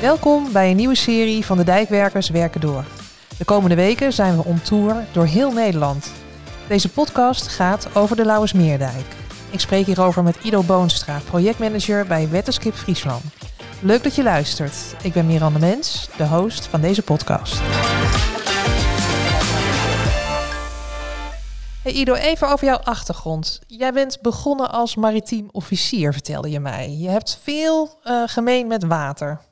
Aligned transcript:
Welkom 0.00 0.52
bij 0.52 0.70
een 0.70 0.76
nieuwe 0.76 0.94
serie 0.94 1.44
van 1.44 1.56
de 1.56 1.64
Dijkwerkers 1.64 2.28
Werken 2.28 2.60
Door. 2.60 2.84
De 3.38 3.44
komende 3.44 3.74
weken 3.74 4.12
zijn 4.12 4.36
we 4.36 4.44
on 4.44 4.60
tour 4.62 5.06
door 5.12 5.24
heel 5.24 5.52
Nederland. 5.52 6.12
Deze 6.68 6.88
podcast 6.88 7.48
gaat 7.48 7.96
over 7.96 8.16
de 8.16 8.24
Lauwersmeerdijk. 8.24 9.04
Ik 9.50 9.60
spreek 9.60 9.86
hierover 9.86 10.22
met 10.22 10.36
Ido 10.42 10.62
Boonstra, 10.62 11.20
projectmanager 11.24 12.06
bij 12.06 12.28
Wetterskip 12.28 12.74
Friesland. 12.74 13.22
Leuk 13.82 14.02
dat 14.02 14.14
je 14.14 14.22
luistert. 14.22 14.74
Ik 15.02 15.12
ben 15.12 15.26
Miranda 15.26 15.58
Mens, 15.58 16.08
de 16.16 16.26
host 16.26 16.66
van 16.66 16.80
deze 16.80 17.02
podcast. 17.02 17.60
Hey 21.82 21.92
Ido, 21.92 22.14
even 22.14 22.48
over 22.48 22.66
jouw 22.66 22.78
achtergrond. 22.78 23.60
Jij 23.66 23.92
bent 23.92 24.18
begonnen 24.20 24.70
als 24.70 24.96
maritiem 24.96 25.48
officier, 25.52 26.12
vertelde 26.12 26.50
je 26.50 26.60
mij. 26.60 26.90
Je 26.90 27.08
hebt 27.08 27.40
veel 27.42 27.98
uh, 28.04 28.22
gemeen 28.26 28.66
met 28.66 28.84
water. 28.84 29.48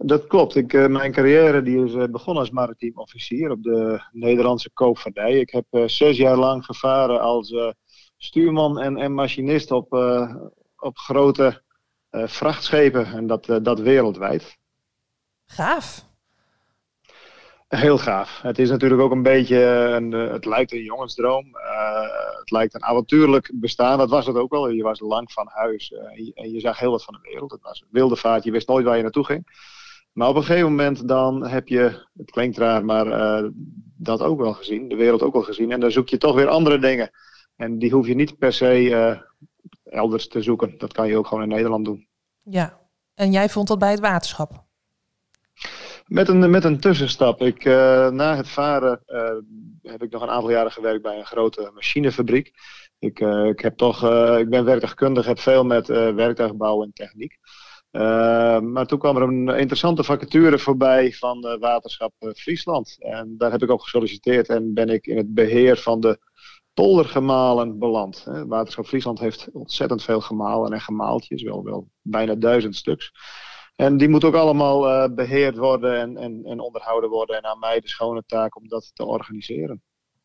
Dat 0.00 0.26
klopt. 0.26 0.54
Ik, 0.54 0.72
uh, 0.72 0.86
mijn 0.86 1.12
carrière 1.12 1.62
die 1.62 1.84
is 1.84 1.92
uh, 1.92 2.04
begonnen 2.04 2.42
als 2.42 2.52
maritiem 2.52 2.92
officier 2.94 3.50
op 3.50 3.62
de 3.62 4.02
Nederlandse 4.12 4.70
koopvaardij. 4.72 5.32
Ik 5.32 5.50
heb 5.50 5.90
zes 5.90 6.16
jaar 6.16 6.36
lang 6.36 6.64
gevaren 6.64 7.20
als 7.20 7.54
stuurman 8.16 8.80
en, 8.80 8.96
en 8.96 9.12
machinist 9.12 9.70
op, 9.70 9.92
op 10.76 10.98
grote 10.98 11.62
vrachtschepen 12.10 13.06
en 13.06 13.26
dat, 13.26 13.58
dat 13.62 13.80
wereldwijd. 13.80 14.58
Gaaf. 15.44 16.06
Heel 17.68 17.98
gaaf. 17.98 18.40
Het 18.42 18.58
is 18.58 18.70
natuurlijk 18.70 19.00
ook 19.00 19.12
een 19.12 19.22
beetje, 19.22 19.58
een, 19.66 20.12
het 20.12 20.44
lijkt 20.44 20.72
een 20.72 20.82
jongensdroom. 20.82 21.56
Het 22.38 22.50
lijkt 22.50 22.74
een 22.74 22.84
avontuurlijk 22.84 23.50
bestaan. 23.54 23.98
Dat 23.98 24.10
was 24.10 24.26
het 24.26 24.36
ook 24.36 24.50
wel. 24.50 24.68
Je 24.68 24.82
was 24.82 25.00
lang 25.00 25.32
van 25.32 25.48
huis 25.50 25.92
en, 25.92 26.24
je, 26.24 26.34
en, 26.34 26.50
je, 26.50 26.60
zag 26.60 26.78
heel 26.78 26.90
wat 26.90 27.04
van 27.04 27.14
de 27.14 27.28
wereld. 27.30 27.50
Het 27.50 27.62
was 27.62 27.84
wilde 27.90 28.16
vaart, 28.16 28.44
je 28.44 28.50
wist 28.50 28.68
nooit 28.68 28.84
waar 28.84 28.96
je 28.96 29.02
naartoe 29.02 29.24
ging. 29.24 29.46
Maar 30.18 30.28
op 30.28 30.36
een 30.36 30.44
gegeven 30.44 30.68
moment 30.68 31.08
dan 31.08 31.46
heb 31.46 31.68
je, 31.68 32.06
het 32.16 32.30
klinkt 32.30 32.58
raar, 32.58 32.84
maar 32.84 33.06
uh, 33.06 33.50
dat 33.96 34.22
ook 34.22 34.40
wel 34.40 34.52
gezien. 34.52 34.88
De 34.88 34.96
wereld 34.96 35.22
ook 35.22 35.32
wel 35.32 35.42
gezien. 35.42 35.72
En 35.72 35.80
dan 35.80 35.90
zoek 35.90 36.08
je 36.08 36.18
toch 36.18 36.34
weer 36.34 36.48
andere 36.48 36.78
dingen. 36.78 37.10
En 37.56 37.78
die 37.78 37.90
hoef 37.90 38.06
je 38.06 38.14
niet 38.14 38.38
per 38.38 38.52
se 38.52 39.22
elders 39.84 40.28
te 40.28 40.42
zoeken. 40.42 40.78
Dat 40.78 40.92
kan 40.92 41.08
je 41.08 41.16
ook 41.16 41.26
gewoon 41.26 41.42
in 41.42 41.48
Nederland 41.48 41.84
doen. 41.84 42.08
Ja, 42.42 42.78
en 43.14 43.32
jij 43.32 43.48
vond 43.48 43.68
dat 43.68 43.78
bij 43.78 43.90
het 43.90 44.00
waterschap? 44.00 44.64
Met 46.06 46.28
een, 46.28 46.50
met 46.50 46.64
een 46.64 46.80
tussenstap. 46.80 47.42
Ik, 47.42 47.64
uh, 47.64 48.08
na 48.08 48.36
het 48.36 48.48
varen 48.48 49.02
heb 49.82 50.02
ik 50.02 50.10
nog 50.10 50.22
een 50.22 50.30
aantal 50.30 50.50
jaren 50.50 50.72
gewerkt 50.72 51.02
bij 51.02 51.18
een 51.18 51.26
grote 51.26 51.70
machinefabriek. 51.74 52.50
Ik, 52.98 53.20
ik, 53.20 53.60
heb 53.60 53.76
toch, 53.76 54.04
ik 54.38 54.48
ben 54.48 54.64
werktuigkundig, 54.64 55.26
heb 55.26 55.38
veel 55.38 55.64
met 55.64 55.86
werktuigbouw 55.86 56.82
en 56.82 56.92
techniek. 56.92 57.38
Maar 58.60 58.86
toen 58.86 58.98
kwam 58.98 59.16
er 59.16 59.22
een 59.22 59.48
interessante 59.48 60.04
vacature 60.04 60.58
voorbij 60.58 61.12
van 61.12 61.58
Waterschap 61.60 62.12
Friesland. 62.18 62.96
En 62.98 63.34
daar 63.38 63.50
heb 63.50 63.62
ik 63.62 63.70
op 63.70 63.80
gesolliciteerd 63.80 64.48
en 64.48 64.74
ben 64.74 64.88
ik 64.88 65.06
in 65.06 65.16
het 65.16 65.34
beheer 65.34 65.76
van 65.76 66.00
de 66.00 66.18
poldergemalen 66.74 67.78
beland. 67.78 68.24
Waterschap 68.46 68.86
Friesland 68.86 69.18
heeft 69.18 69.48
ontzettend 69.52 70.02
veel 70.02 70.20
gemalen 70.20 70.72
en 70.72 70.80
gemaaltjes, 70.80 71.42
wel, 71.42 71.64
wel 71.64 71.88
bijna 72.02 72.34
duizend 72.34 72.76
stuks. 72.76 73.12
En 73.76 73.96
die 73.96 74.08
moet 74.08 74.24
ook 74.24 74.34
allemaal 74.34 74.88
uh, 74.88 75.14
beheerd 75.14 75.56
worden 75.56 76.00
en, 76.00 76.16
en, 76.16 76.44
en, 76.44 76.60
onderhouden 76.60 77.10
worden. 77.10 77.36
En 77.36 77.44
aan 77.44 77.58
mij 77.58 77.80
de 77.80 77.88
schone 77.88 78.22
taak 78.26 78.56
om 78.56 78.68
dat 78.68 78.90
te 78.94 79.04
organiseren. 79.04 79.82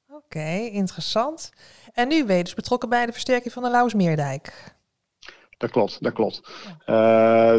Oké, 0.07 0.69
interessant. 0.71 1.51
En 1.91 2.07
nu 2.07 2.25
ben 2.25 2.37
je 2.37 2.43
dus 2.43 2.53
betrokken 2.53 2.89
bij 2.89 3.05
de 3.05 3.11
versterking 3.11 3.53
van 3.53 3.63
de 3.63 3.69
Lauwersmeerdijk. 3.69 4.75
Dat 5.63 5.71
klopt, 5.71 6.03
dat 6.03 6.13
klopt. 6.13 6.41
Uh, 6.85 7.55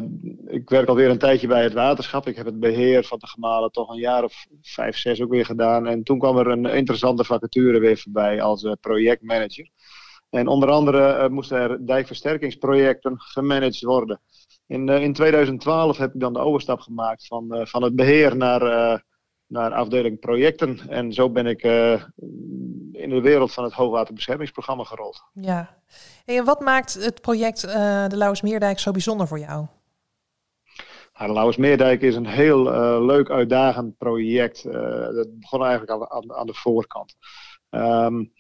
ik 0.47 0.69
werk 0.69 0.89
alweer 0.89 1.11
een 1.11 1.19
tijdje 1.19 1.47
bij 1.47 1.63
het 1.63 1.73
waterschap. 1.73 2.27
Ik 2.27 2.37
heb 2.37 2.47
het 2.47 2.61
beheer 2.61 3.05
van 3.05 3.19
de 3.19 3.27
gemalen 3.27 3.71
toch 3.71 3.91
een 3.91 3.99
jaar 3.99 4.25
of 4.25 4.47
vijf, 4.63 4.97
zes 4.97 5.23
ook 5.23 5.31
weer 5.31 5.45
gedaan. 5.45 5.87
En 5.87 6.03
toen 6.03 6.19
kwam 6.19 6.39
er 6.39 6.47
een 6.47 6.65
interessante 6.65 7.25
vacature 7.25 7.79
weer 7.79 7.99
voorbij 7.99 8.43
als 8.43 8.63
uh, 8.63 8.73
projectmanager. 8.81 9.69
En 10.31 10.47
onder 10.47 10.71
andere 10.71 11.29
moesten 11.29 11.59
er 11.59 11.87
dijkversterkingsprojecten 11.87 13.21
gemanaged 13.21 13.83
worden. 13.83 14.21
In, 14.67 14.89
in 14.89 15.13
2012 15.13 15.97
heb 15.97 16.15
ik 16.15 16.21
dan 16.21 16.33
de 16.33 16.39
overstap 16.39 16.81
gemaakt 16.81 17.27
van, 17.27 17.67
van 17.67 17.83
het 17.83 17.95
beheer 17.95 18.37
naar, 18.37 19.05
naar 19.47 19.73
afdeling 19.73 20.21
projecten. 20.21 20.79
En 20.89 21.13
zo 21.13 21.31
ben 21.31 21.47
ik 21.47 21.63
in 22.93 23.11
de 23.11 23.21
wereld 23.21 23.53
van 23.53 23.65
het 23.65 23.73
hoogwaterbeschermingsprogramma 23.73 24.85
gerold. 24.85 25.25
Ja, 25.33 25.79
en 26.25 26.45
wat 26.45 26.61
maakt 26.61 26.95
het 26.95 27.21
project 27.21 27.61
de 27.61 28.17
Lauwersmeerdijk 28.17 28.79
zo 28.79 28.91
bijzonder 28.91 29.27
voor 29.27 29.39
jou? 29.39 29.67
Nou, 31.15 31.27
de 31.27 31.33
Lauwersmeerdijk 31.33 32.03
is 32.03 32.17
een 32.17 32.27
heel 32.27 32.63
leuk 33.05 33.31
uitdagend 33.31 33.97
project. 33.97 34.63
dat 35.15 35.39
begon 35.39 35.63
eigenlijk 35.65 35.91
aan, 35.91 36.11
aan, 36.11 36.33
aan 36.33 36.47
de 36.47 36.55
voorkant. 36.55 37.17
Um, 37.71 38.33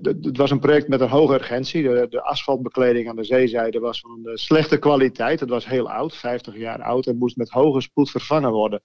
het 0.00 0.36
was 0.36 0.50
een 0.50 0.60
project 0.60 0.88
met 0.88 1.00
een 1.00 1.08
hoge 1.08 1.34
urgentie. 1.34 1.82
De, 1.82 2.06
de, 2.10 2.22
asfaltbekleding 2.22 3.08
aan 3.08 3.16
de 3.16 3.24
zeezijde 3.24 3.78
was 3.78 4.00
van 4.00 4.20
een 4.24 4.38
slechte 4.38 4.78
kwaliteit. 4.78 5.40
Het 5.40 5.48
was 5.48 5.66
heel 5.66 5.90
oud, 5.90 6.16
50 6.16 6.56
jaar 6.56 6.82
oud, 6.82 7.06
en 7.06 7.16
moest 7.16 7.36
met 7.36 7.50
hoge 7.50 7.80
spoed 7.80 8.10
vervangen 8.10 8.50
worden. 8.50 8.82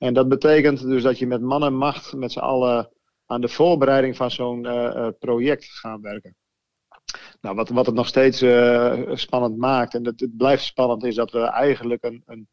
En 0.00 0.14
dat 0.14 0.28
betekent 0.28 0.80
dus 0.80 1.02
dat 1.02 1.18
je 1.18 1.26
met 1.26 1.40
man 1.40 1.64
en 1.64 1.74
macht 1.74 2.12
met 2.12 2.32
z'n 2.32 2.38
allen 2.38 2.90
aan 3.26 3.40
de 3.40 3.48
voorbereiding 3.48 4.16
van 4.16 4.30
zo'n 4.30 4.64
uh, 4.64 5.08
project 5.18 5.64
gaat 5.64 6.00
werken. 6.00 6.36
Nou, 7.40 7.56
wat, 7.56 7.68
wat 7.68 7.86
het 7.86 7.94
nog 7.94 8.06
steeds 8.06 8.42
uh, 8.42 9.14
spannend 9.14 9.56
maakt, 9.56 9.94
en 9.94 10.04
het, 10.04 10.20
het, 10.20 10.36
blijft 10.36 10.64
spannend, 10.64 11.04
is 11.04 11.14
dat 11.14 11.30
we 11.30 11.40
eigenlijk 11.40 12.04
een, 12.04 12.22
een 12.26 12.48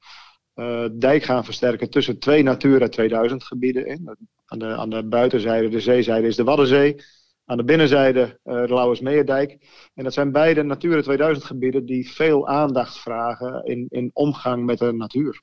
dijk 0.99 1.23
gaan 1.23 1.45
versterken 1.45 1.89
tussen 1.89 2.19
twee 2.19 2.43
Natura 2.43 2.87
2000 2.87 3.43
gebieden 3.43 3.85
in. 3.85 4.15
Aan 4.45 4.59
de, 4.59 4.75
aan 4.75 4.89
de 4.89 5.03
buitenzijde, 5.07 5.69
de 5.69 5.79
zeezijde, 5.79 6.27
is 6.27 6.35
de 6.35 6.43
Waddenzee. 6.43 7.03
Aan 7.45 7.57
de 7.57 7.63
binnenzijde 7.63 8.39
uh, 8.43 8.53
de 8.53 8.73
Lauwersmeerdijk. 8.73 9.57
En 9.93 10.03
dat 10.03 10.13
zijn 10.13 10.31
beide 10.31 10.63
Natura 10.63 11.01
2000 11.01 11.45
gebieden 11.45 11.85
die 11.85 12.11
veel 12.11 12.47
aandacht 12.47 12.97
vragen 12.97 13.65
in, 13.65 13.85
in 13.89 14.09
omgang 14.13 14.65
met 14.65 14.77
de 14.77 14.93
natuur. 14.93 15.41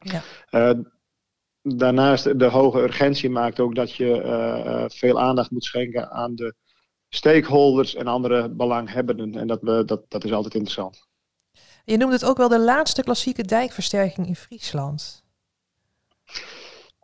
Ja. 0.00 0.22
Daarnaast 1.76 2.38
de 2.38 2.44
hoge 2.44 2.82
urgentie 2.82 3.30
maakt 3.30 3.60
ook 3.60 3.74
dat 3.74 3.94
je 3.94 4.22
uh, 4.24 4.84
veel 4.88 5.20
aandacht 5.20 5.50
moet 5.50 5.64
schenken 5.64 6.10
aan 6.10 6.34
de 6.34 6.54
stakeholders 7.08 7.94
en 7.94 8.06
andere 8.06 8.48
belanghebbenden. 8.48 9.34
En 9.34 9.46
dat, 9.46 9.88
dat, 9.88 10.02
dat 10.08 10.24
is 10.24 10.32
altijd 10.32 10.54
interessant. 10.54 11.06
Je 11.84 11.96
noemde 11.96 12.14
het 12.14 12.24
ook 12.24 12.36
wel 12.36 12.48
de 12.48 12.60
laatste 12.60 13.02
klassieke 13.02 13.42
dijkversterking 13.42 14.26
in 14.26 14.36
Friesland. 14.36 15.26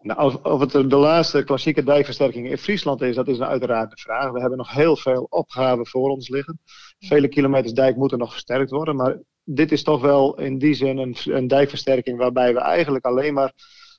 Nou, 0.00 0.22
of, 0.22 0.34
of 0.34 0.60
het 0.60 0.70
de 0.70 0.96
laatste 0.96 1.44
klassieke 1.44 1.82
dijkversterking 1.82 2.50
in 2.50 2.58
Friesland 2.58 3.02
is, 3.02 3.14
dat 3.14 3.28
is 3.28 3.38
een 3.38 3.44
uiteraard 3.44 3.90
de 3.90 3.96
vraag. 3.96 4.30
We 4.30 4.40
hebben 4.40 4.58
nog 4.58 4.72
heel 4.72 4.96
veel 4.96 5.26
opgaven 5.30 5.86
voor 5.86 6.10
ons 6.10 6.28
liggen. 6.28 6.60
Vele 6.98 7.28
kilometers 7.28 7.72
dijk 7.72 7.96
moeten 7.96 8.18
nog 8.18 8.30
versterkt 8.32 8.70
worden. 8.70 8.96
Maar 8.96 9.18
dit 9.44 9.72
is 9.72 9.82
toch 9.82 10.00
wel 10.00 10.38
in 10.38 10.58
die 10.58 10.74
zin 10.74 10.98
een, 10.98 11.16
een 11.24 11.48
dijkversterking 11.48 12.18
waarbij 12.18 12.54
we 12.54 12.60
eigenlijk 12.60 13.04
alleen 13.04 13.34
maar 13.34 13.52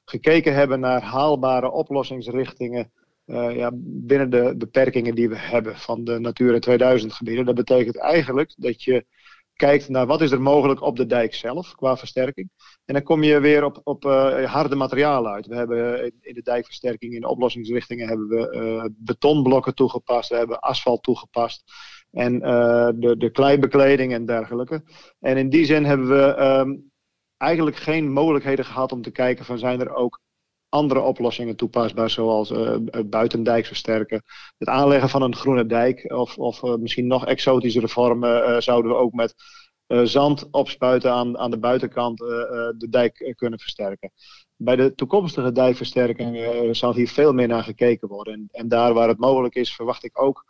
gekeken 0.05 0.53
hebben 0.53 0.79
naar 0.79 1.01
haalbare 1.01 1.71
oplossingsrichtingen 1.71 2.91
uh, 3.25 3.55
ja, 3.55 3.71
binnen 3.75 4.29
de 4.29 4.55
beperkingen 4.57 5.15
die 5.15 5.29
we 5.29 5.37
hebben 5.37 5.77
van 5.77 6.03
de 6.03 6.19
Natura 6.19 6.59
2000 6.59 7.13
gebieden. 7.13 7.45
Dat 7.45 7.55
betekent 7.55 7.97
eigenlijk 7.97 8.53
dat 8.57 8.83
je 8.83 9.05
kijkt 9.53 9.89
naar 9.89 10.05
wat 10.05 10.21
is 10.21 10.31
er 10.31 10.41
mogelijk 10.41 10.81
op 10.81 10.95
de 10.95 11.05
dijk 11.05 11.33
zelf 11.33 11.75
qua 11.75 11.97
versterking. 11.97 12.49
En 12.85 12.93
dan 12.93 13.03
kom 13.03 13.23
je 13.23 13.39
weer 13.39 13.63
op, 13.63 13.81
op 13.83 14.05
uh, 14.05 14.43
harde 14.51 14.75
materialen 14.75 15.31
uit. 15.31 15.47
We 15.47 15.55
hebben 15.55 16.11
in 16.21 16.33
de 16.33 16.41
dijkversterking, 16.41 17.13
in 17.13 17.21
de 17.21 17.27
oplossingsrichtingen, 17.27 18.07
hebben 18.07 18.27
we 18.27 18.55
uh, 18.55 18.85
betonblokken 18.91 19.75
toegepast, 19.75 20.29
we 20.29 20.35
hebben 20.35 20.59
asfalt 20.59 21.03
toegepast 21.03 21.63
en 22.11 22.39
de, 22.99 23.15
de 23.17 23.31
kleibekleding 23.31 24.13
en 24.13 24.25
dergelijke. 24.25 24.83
En 25.19 25.37
in 25.37 25.49
die 25.49 25.65
zin 25.65 25.85
hebben 25.85 26.07
we 26.07 26.41
um, 26.41 26.91
eigenlijk 27.37 27.77
geen 27.77 28.11
mogelijkheden 28.11 28.65
gehad 28.65 28.91
om 28.91 29.01
te 29.01 29.11
kijken 29.11 29.45
van 29.45 29.57
zijn 29.57 29.79
er 29.79 29.93
ook 29.93 30.19
andere 30.69 30.99
oplossingen 30.99 31.55
toepasbaar, 31.55 32.09
zoals 32.09 32.51
uh, 32.51 32.75
buitendijk 33.05 33.65
versterken, 33.65 34.23
het 34.57 34.67
aanleggen 34.67 35.09
van 35.09 35.21
een 35.21 35.35
groene 35.35 35.65
dijk 35.65 36.13
of, 36.13 36.37
of 36.37 36.63
uh, 36.63 36.75
misschien 36.75 37.07
nog 37.07 37.25
exotischere 37.25 37.87
vormen 37.87 38.63
zouden 38.63 38.91
we 38.91 38.97
ook 38.97 39.13
met 39.13 39.35
zand 40.03 40.47
opspuiten 40.51 41.11
aan, 41.11 41.37
aan 41.37 41.51
de 41.51 41.59
buitenkant 41.59 42.17
de 42.17 42.87
dijk 42.89 43.33
kunnen 43.35 43.59
versterken. 43.59 44.11
Bij 44.55 44.75
de 44.75 44.95
toekomstige 44.95 45.51
dijkversterking 45.51 46.37
zal 46.75 46.93
hier 46.93 47.07
veel 47.07 47.33
meer 47.33 47.47
naar 47.47 47.63
gekeken 47.63 48.07
worden. 48.07 48.33
En, 48.33 48.47
en 48.51 48.67
daar 48.67 48.93
waar 48.93 49.07
het 49.07 49.19
mogelijk 49.19 49.55
is, 49.55 49.75
verwacht 49.75 50.03
ik 50.03 50.21
ook 50.21 50.45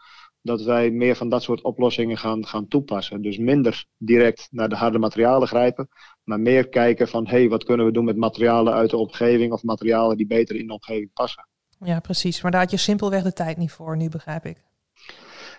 dat 0.45 0.61
wij 0.61 0.91
meer 0.91 1.15
van 1.15 1.29
dat 1.29 1.43
soort 1.43 1.61
oplossingen 1.61 2.17
gaan, 2.17 2.45
gaan 2.45 2.67
toepassen. 2.67 3.21
Dus 3.21 3.37
minder 3.37 3.85
direct 3.97 4.47
naar 4.51 4.69
de 4.69 4.75
harde 4.75 4.99
materialen 4.99 5.47
grijpen, 5.47 5.87
maar 6.23 6.39
meer 6.39 6.69
kijken 6.69 7.07
van 7.07 7.27
hé, 7.27 7.37
hey, 7.37 7.49
wat 7.49 7.63
kunnen 7.63 7.85
we 7.85 7.91
doen 7.91 8.05
met 8.05 8.17
materialen 8.17 8.73
uit 8.73 8.89
de 8.89 8.97
omgeving 8.97 9.53
of 9.53 9.63
materialen 9.63 10.17
die 10.17 10.27
beter 10.27 10.55
in 10.55 10.67
de 10.67 10.73
omgeving 10.73 11.13
passen. 11.13 11.47
Ja, 11.79 11.99
precies. 11.99 12.41
Maar 12.41 12.51
daar 12.51 12.61
had 12.61 12.71
je 12.71 12.77
simpelweg 12.77 13.23
de 13.23 13.33
tijd 13.33 13.57
niet 13.57 13.71
voor, 13.71 13.97
nu 13.97 14.09
begrijp 14.09 14.45
ik. 14.45 14.63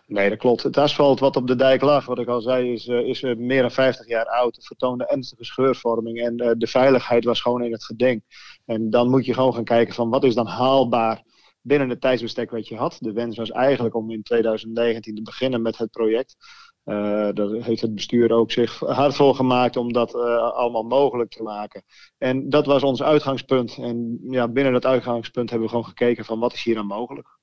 Nee, 0.07 0.29
dat 0.29 0.39
klopt. 0.39 0.63
Het 0.63 0.77
asfalt 0.77 1.21
wat 1.21 1.37
op 1.37 1.47
de 1.47 1.57
dijk 1.57 1.83
lag, 1.83 2.07
wat 2.07 2.19
ik 2.19 2.29
al 2.29 2.41
zei, 2.41 2.73
is, 2.73 2.87
uh, 2.87 2.99
is 2.99 3.23
uh, 3.23 3.37
meer 3.37 3.61
dan 3.61 3.71
50 3.71 4.09
jaar 4.09 4.27
oud. 4.27 4.57
Het 4.57 4.67
vertoonde 4.67 5.07
ernstige 5.07 5.45
scheurvorming 5.45 6.21
en 6.21 6.43
uh, 6.43 6.51
de 6.57 6.67
veiligheid 6.67 7.25
was 7.25 7.41
gewoon 7.41 7.63
in 7.63 7.73
het 7.73 7.85
geding. 7.85 8.23
En 8.65 8.91
dan 8.91 9.11
moet 9.11 9.27
je 9.27 9.35
gewoon 9.35 9.55
gaan 9.55 9.65
kijken 9.65 9.95
van 9.95 10.11
wat 10.11 10.25
is 10.25 10.35
dan 10.35 10.47
haalbaar 10.47 11.23
binnen 11.67 11.89
het 11.89 12.01
tijdsbestek 12.01 12.51
wat 12.51 12.69
je 12.69 12.77
had. 12.77 12.97
De 13.01 13.13
wens 13.13 13.37
was 13.37 13.51
eigenlijk 13.51 13.95
om 13.95 14.11
in 14.11 14.23
2019 14.23 15.15
te 15.15 15.23
beginnen 15.23 15.63
met 15.63 15.79
het 15.79 15.91
project. 15.91 16.37
Uh, 16.85 16.95
daar 17.33 17.51
heeft 17.51 17.81
het 17.81 17.95
bestuur 17.95 18.33
ook 18.33 18.51
zich 18.51 18.79
hard 18.79 19.15
voor 19.15 19.35
gemaakt 19.35 19.77
om 19.77 19.93
dat 19.93 20.15
uh, 20.15 20.53
allemaal 20.53 20.83
mogelijk 20.83 21.31
te 21.31 21.43
maken. 21.43 21.83
En 22.19 22.49
dat 22.49 22.67
was 22.67 22.83
ons 22.83 23.03
uitgangspunt. 23.03 23.77
En 23.77 24.19
ja, 24.23 24.49
binnen 24.49 24.73
dat 24.73 24.87
uitgangspunt 24.87 25.51
hebben 25.51 25.69
we 25.69 25.75
gewoon 25.75 25.89
gekeken 25.89 26.25
van 26.25 26.39
wat 26.39 26.53
is 26.53 26.63
hier 26.63 26.75
dan 26.75 26.87
mogelijk. 26.87 27.39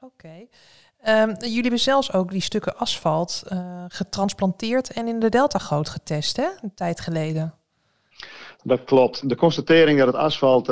Oké. 0.00 0.46
Um, 1.08 1.34
jullie 1.38 1.60
hebben 1.60 1.80
zelfs 1.80 2.12
ook 2.12 2.30
die 2.30 2.40
stukken 2.40 2.76
asfalt 2.76 3.42
uh, 3.52 3.84
getransplanteerd 3.88 4.92
en 4.92 5.08
in 5.08 5.18
de 5.18 5.28
deltagoot 5.28 5.88
getest, 5.88 6.36
hè? 6.36 6.48
Een 6.60 6.74
tijd 6.74 7.00
geleden. 7.00 7.54
Dat 8.66 8.84
klopt. 8.84 9.28
De 9.28 9.36
constatering 9.36 9.98
dat 9.98 10.06
het 10.06 10.16
asfalt 10.16 10.66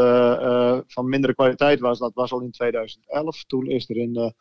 van 0.86 1.08
mindere 1.08 1.34
kwaliteit 1.34 1.80
was, 1.80 1.98
dat 1.98 2.14
was 2.14 2.32
al 2.32 2.40
in 2.40 2.50
2011. 2.50 3.44
Toen 3.44 3.66
is 3.66 3.90
er 3.90 3.96
in 3.96 4.34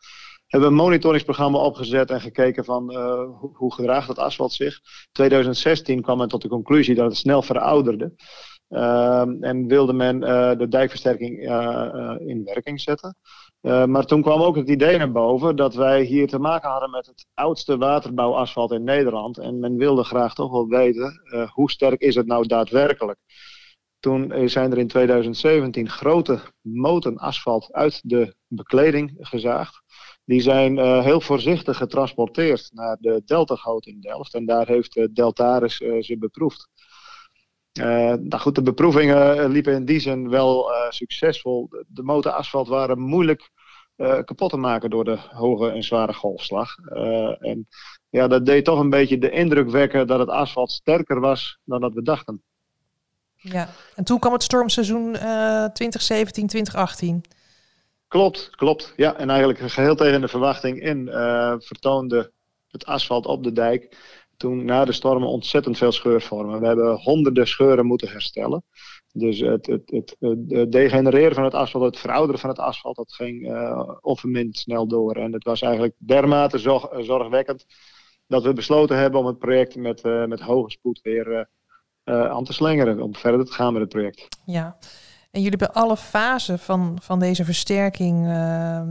hebben 0.46 0.70
we 0.70 0.76
een 0.76 0.82
monitoringsprogramma 0.82 1.58
opgezet 1.58 2.10
en 2.10 2.20
gekeken 2.20 2.64
van 2.64 2.96
hoe, 3.40 3.50
hoe 3.54 3.74
gedraagt 3.74 4.08
het 4.08 4.18
asfalt 4.18 4.52
zich. 4.52 4.80
2016 5.12 6.02
kwam 6.02 6.18
men 6.18 6.28
tot 6.28 6.42
de 6.42 6.48
conclusie 6.48 6.94
dat 6.94 7.08
het 7.08 7.16
snel 7.16 7.42
verouderde. 7.42 8.12
Uh, 8.68 9.24
en 9.40 9.66
wilde 9.66 9.92
men 9.92 10.20
de 10.58 10.66
dijkversterking 10.68 11.40
in 12.26 12.44
werking 12.44 12.80
zetten. 12.80 13.16
Maar 13.62 14.04
toen 14.04 14.22
kwam 14.22 14.40
ook 14.40 14.56
het 14.56 14.68
idee 14.68 14.98
naar 14.98 15.12
boven 15.12 15.56
dat 15.56 15.74
wij 15.74 16.02
hier 16.02 16.28
te 16.28 16.38
maken 16.38 16.70
hadden 16.70 16.90
met 16.90 17.06
het 17.06 17.26
oudste 17.34 17.76
waterbouwasfalt 17.76 18.72
in 18.72 18.84
Nederland. 18.84 19.38
En 19.38 19.58
men 19.58 19.76
wilde 19.76 20.04
graag 20.04 20.34
toch 20.34 20.50
wel 20.50 20.66
weten 20.66 21.20
hoe 21.52 21.70
sterk 21.70 22.00
is 22.00 22.14
het 22.14 22.26
nou 22.26 22.46
daadwerkelijk. 22.46 23.18
Toen 23.98 24.48
zijn 24.48 24.72
er 24.72 24.78
in 24.78 24.88
2017 24.88 25.88
grote 25.88 26.40
moten 26.60 27.16
asfalt 27.16 27.72
uit 27.72 28.00
de 28.02 28.34
bekleding 28.46 29.16
gezaagd. 29.18 29.82
Die 30.24 30.40
zijn 30.40 30.76
uh, 30.76 31.02
heel 31.02 31.20
voorzichtig 31.20 31.76
getransporteerd 31.76 32.70
naar 32.72 32.96
de 33.00 33.22
Deltagoot 33.24 33.86
in 33.86 34.00
Delft. 34.00 34.34
En 34.34 34.46
daar 34.46 34.66
heeft 34.66 35.08
Deltaris 35.14 35.76
ze 35.76 36.16
beproefd. 36.18 36.68
Nou 37.72 38.38
goed, 38.38 38.54
de 38.54 38.62
beproevingen 38.62 39.50
liepen 39.50 39.72
in 39.72 39.84
die 39.84 40.00
zin 40.00 40.28
wel 40.28 40.70
succesvol. 40.88 41.68
De, 41.86 42.02
motorasfalt 42.02 42.68
waren 42.68 42.98
moeilijk 42.98 43.50
kapot 43.96 44.50
te 44.50 44.56
maken 44.56 44.90
door 44.90 45.04
de 45.04 45.18
hoge 45.30 45.70
en 45.70 45.82
zware 45.82 46.14
golfslag. 46.14 46.76
en 47.38 47.68
ja, 48.08 48.28
dat 48.28 48.46
deed 48.46 48.64
toch 48.64 48.78
een 48.78 48.90
beetje 48.90 49.18
de 49.18 49.30
indruk 49.30 49.70
wekken 49.70 50.06
dat 50.06 50.18
het 50.18 50.28
asfalt 50.28 50.70
sterker 50.70 51.20
was 51.20 51.58
dan 51.64 51.80
dat 51.80 51.94
we 51.94 52.02
dachten. 52.02 52.42
Ja, 53.34 53.68
en 53.94 54.04
toen 54.04 54.18
kwam 54.18 54.32
het 54.32 54.42
stormseizoen 54.42 55.12
2017, 55.12 56.46
2018. 56.46 57.24
Klopt, 58.12 58.50
klopt. 58.50 58.92
Ja, 58.96 59.16
en 59.16 59.30
eigenlijk 59.30 59.58
geheel 59.58 59.94
tegen 59.94 60.20
de 60.20 60.28
verwachting 60.28 60.80
in 60.80 61.06
uh, 61.06 61.54
vertoonde 61.58 62.32
het 62.68 62.86
asfalt 62.86 63.26
op 63.26 63.44
de 63.44 63.52
dijk 63.52 63.96
toen 64.42 64.64
na 64.64 64.84
de 64.84 64.92
stormen 64.92 65.28
ontzettend 65.28 65.78
veel 65.78 65.92
scheurvormen. 65.92 66.60
We 66.60 66.66
hebben 66.66 66.96
honderden 66.96 67.46
scheuren 67.46 67.86
moeten 67.86 68.08
herstellen. 68.08 68.64
Dus 69.12 69.40
het, 69.40 69.66
het, 69.66 70.16
het, 70.18 70.72
degenereren 70.72 71.34
van 71.34 71.44
het 71.44 71.54
asfalt, 71.54 71.84
het 71.84 71.98
verouderen 71.98 72.40
van 72.40 72.50
het 72.50 72.58
asfalt, 72.58 72.96
dat 72.96 73.12
ging 73.12 73.48
uh, 73.48 73.88
onverminderd 74.00 74.58
snel 74.58 74.86
door. 74.86 75.16
En 75.16 75.32
het 75.32 75.44
was 75.44 75.62
eigenlijk 75.62 75.94
dermate 75.98 76.58
zorg, 76.58 76.88
zorgwekkend 76.98 77.64
dat 78.26 78.42
we 78.42 78.52
besloten 78.52 78.96
hebben 78.96 79.20
om 79.20 79.26
het 79.26 79.38
project 79.38 79.76
met, 79.76 80.04
uh, 80.04 80.24
met 80.24 80.40
hoge 80.40 80.70
spoed 80.70 81.00
weer 81.02 81.48
aan 82.04 82.44
te 82.44 82.52
slingeren. 82.52 83.00
Om 83.00 83.14
verder 83.14 83.46
te 83.46 83.52
gaan 83.52 83.72
met 83.72 83.82
het 83.82 83.90
project. 83.90 84.28
Ja, 84.44 84.76
en 85.30 85.42
jullie 85.42 85.58
hebben 85.58 85.82
alle 85.82 85.96
fasen 85.96 86.58
van, 86.58 86.98
van 87.00 87.18
deze 87.18 87.44
versterking 87.44 88.26
uh, 88.26 88.82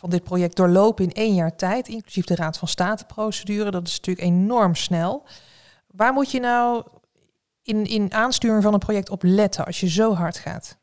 van 0.00 0.10
dit 0.10 0.22
project 0.22 0.56
doorlopen 0.56 1.04
in 1.04 1.12
één 1.12 1.34
jaar 1.34 1.56
tijd, 1.56 1.88
inclusief 1.88 2.24
de 2.24 2.34
Raad 2.34 2.58
van 2.58 2.68
State-procedure. 2.68 3.70
Dat 3.70 3.86
is 3.86 3.96
natuurlijk 3.96 4.26
enorm 4.26 4.74
snel. 4.74 5.26
Waar 5.86 6.12
moet 6.12 6.30
je 6.30 6.40
nou 6.40 6.84
in, 7.62 7.84
in 7.84 8.12
aansturing 8.12 8.62
van 8.62 8.72
een 8.72 8.78
project 8.78 9.10
op 9.10 9.22
letten 9.22 9.64
als 9.64 9.80
je 9.80 9.88
zo 9.88 10.14
hard 10.14 10.38
gaat? 10.38 10.78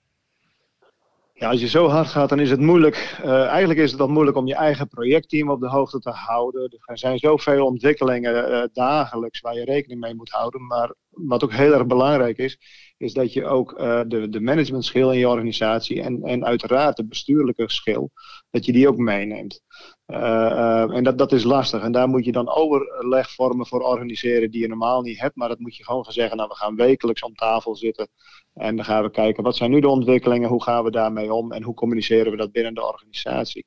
Ja, 1.33 1.49
als 1.49 1.59
je 1.59 1.67
zo 1.67 1.87
hard 1.87 2.07
gaat, 2.07 2.29
dan 2.29 2.39
is 2.39 2.49
het 2.49 2.59
moeilijk. 2.59 3.19
Uh, 3.25 3.45
eigenlijk 3.45 3.79
is 3.79 3.89
het 3.89 3.99
dan 3.99 4.11
moeilijk 4.11 4.37
om 4.37 4.47
je 4.47 4.55
eigen 4.55 4.87
projectteam 4.87 5.49
op 5.49 5.59
de 5.59 5.69
hoogte 5.69 5.99
te 5.99 6.09
houden. 6.09 6.77
Er 6.85 6.97
zijn 6.97 7.17
zoveel 7.17 7.65
ontwikkelingen 7.65 8.51
uh, 8.51 8.63
dagelijks 8.73 9.41
waar 9.41 9.55
je 9.55 9.65
rekening 9.65 9.99
mee 9.99 10.15
moet 10.15 10.29
houden. 10.29 10.65
Maar 10.65 10.93
wat 11.25 11.43
ook 11.43 11.53
heel 11.53 11.73
erg 11.73 11.85
belangrijk 11.85 12.37
is, 12.37 12.57
is 12.97 13.13
dat 13.13 13.33
je 13.33 13.45
ook 13.45 13.79
uh, 13.79 14.01
de, 14.07 14.29
de 14.29 14.39
managementschil 14.39 15.11
in 15.11 15.19
je 15.19 15.29
organisatie 15.29 16.01
en, 16.01 16.23
en 16.23 16.45
uiteraard 16.45 16.97
de 16.97 17.05
bestuurlijke 17.05 17.71
schil, 17.71 18.11
dat 18.49 18.65
je 18.65 18.71
die 18.71 18.87
ook 18.87 18.97
meeneemt. 18.97 19.61
Uh, 20.07 20.17
uh, 20.17 20.95
en 20.95 21.03
dat, 21.03 21.17
dat 21.17 21.31
is 21.31 21.43
lastig. 21.43 21.81
En 21.81 21.91
daar 21.91 22.07
moet 22.07 22.25
je 22.25 22.31
dan 22.31 22.49
overlegvormen 22.49 23.67
voor 23.67 23.81
organiseren 23.81 24.51
die 24.51 24.61
je 24.61 24.67
normaal 24.67 25.01
niet 25.01 25.19
hebt. 25.19 25.35
Maar 25.35 25.49
dat 25.49 25.59
moet 25.59 25.75
je 25.75 25.83
gewoon 25.83 26.03
gaan 26.03 26.13
zeggen, 26.13 26.37
nou 26.37 26.49
we 26.49 26.55
gaan 26.55 26.75
wekelijks 26.75 27.23
om 27.23 27.35
tafel 27.35 27.75
zitten. 27.75 28.07
En 28.53 28.75
dan 28.75 28.85
gaan 28.85 29.03
we 29.03 29.11
kijken, 29.11 29.43
wat 29.43 29.55
zijn 29.55 29.71
nu 29.71 29.79
de 29.79 29.87
ontwikkelingen, 29.87 30.49
hoe 30.49 30.63
gaan 30.63 30.83
we 30.83 30.91
daarmee 30.91 31.33
om 31.33 31.51
en 31.51 31.63
hoe 31.63 31.73
communiceren 31.73 32.31
we 32.31 32.37
dat 32.37 32.51
binnen 32.51 32.73
de 32.73 32.85
organisatie. 32.85 33.65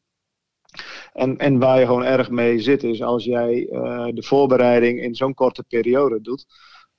En, 1.12 1.38
en 1.38 1.58
waar 1.58 1.79
je 1.79 1.87
gewoon 1.87 2.05
erg 2.05 2.31
mee 2.31 2.58
zit, 2.58 2.82
is 2.82 3.02
als 3.02 3.25
jij 3.25 3.67
de 4.14 4.23
voorbereiding 4.23 5.02
in 5.02 5.14
zo'n 5.14 5.35
korte 5.35 5.64
periode 5.69 6.20
doet, 6.20 6.47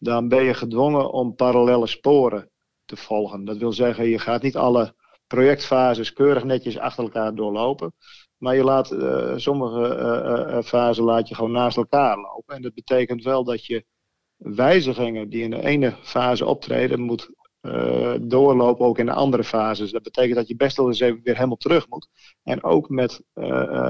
dan 0.01 0.27
ben 0.27 0.43
je 0.43 0.53
gedwongen 0.53 1.11
om 1.11 1.35
parallele 1.35 1.87
sporen 1.87 2.49
te 2.85 2.95
volgen. 2.95 3.45
Dat 3.45 3.57
wil 3.57 3.71
zeggen, 3.73 4.07
je 4.07 4.19
gaat 4.19 4.41
niet 4.41 4.57
alle 4.57 4.95
projectfases 5.27 6.13
keurig 6.13 6.43
netjes 6.43 6.77
achter 6.77 7.03
elkaar 7.03 7.35
doorlopen. 7.35 7.93
Maar 8.37 8.55
je 8.55 8.63
laat 8.63 8.91
uh, 8.91 9.33
sommige 9.35 9.97
uh, 10.49 10.61
fasen 10.63 11.03
laat 11.03 11.27
je 11.27 11.35
gewoon 11.35 11.51
naast 11.51 11.77
elkaar 11.77 12.17
lopen. 12.17 12.55
En 12.55 12.61
dat 12.61 12.73
betekent 12.73 13.23
wel 13.23 13.43
dat 13.43 13.65
je 13.65 13.85
wijzigingen 14.35 15.29
die 15.29 15.43
in 15.43 15.49
de 15.49 15.63
ene 15.63 15.95
fase 16.01 16.45
optreden, 16.45 17.01
moet 17.01 17.29
doorlopen 18.21 18.85
ook 18.85 18.97
in 18.97 19.05
de 19.05 19.13
andere 19.13 19.43
fases. 19.43 19.91
Dat 19.91 20.03
betekent 20.03 20.35
dat 20.35 20.47
je 20.47 20.55
best 20.55 20.77
wel 20.77 20.87
eens 20.87 20.99
even 20.99 21.21
weer 21.23 21.35
helemaal 21.35 21.57
terug 21.57 21.89
moet. 21.89 22.07
En 22.43 22.63
ook 22.63 22.89
met 22.89 23.21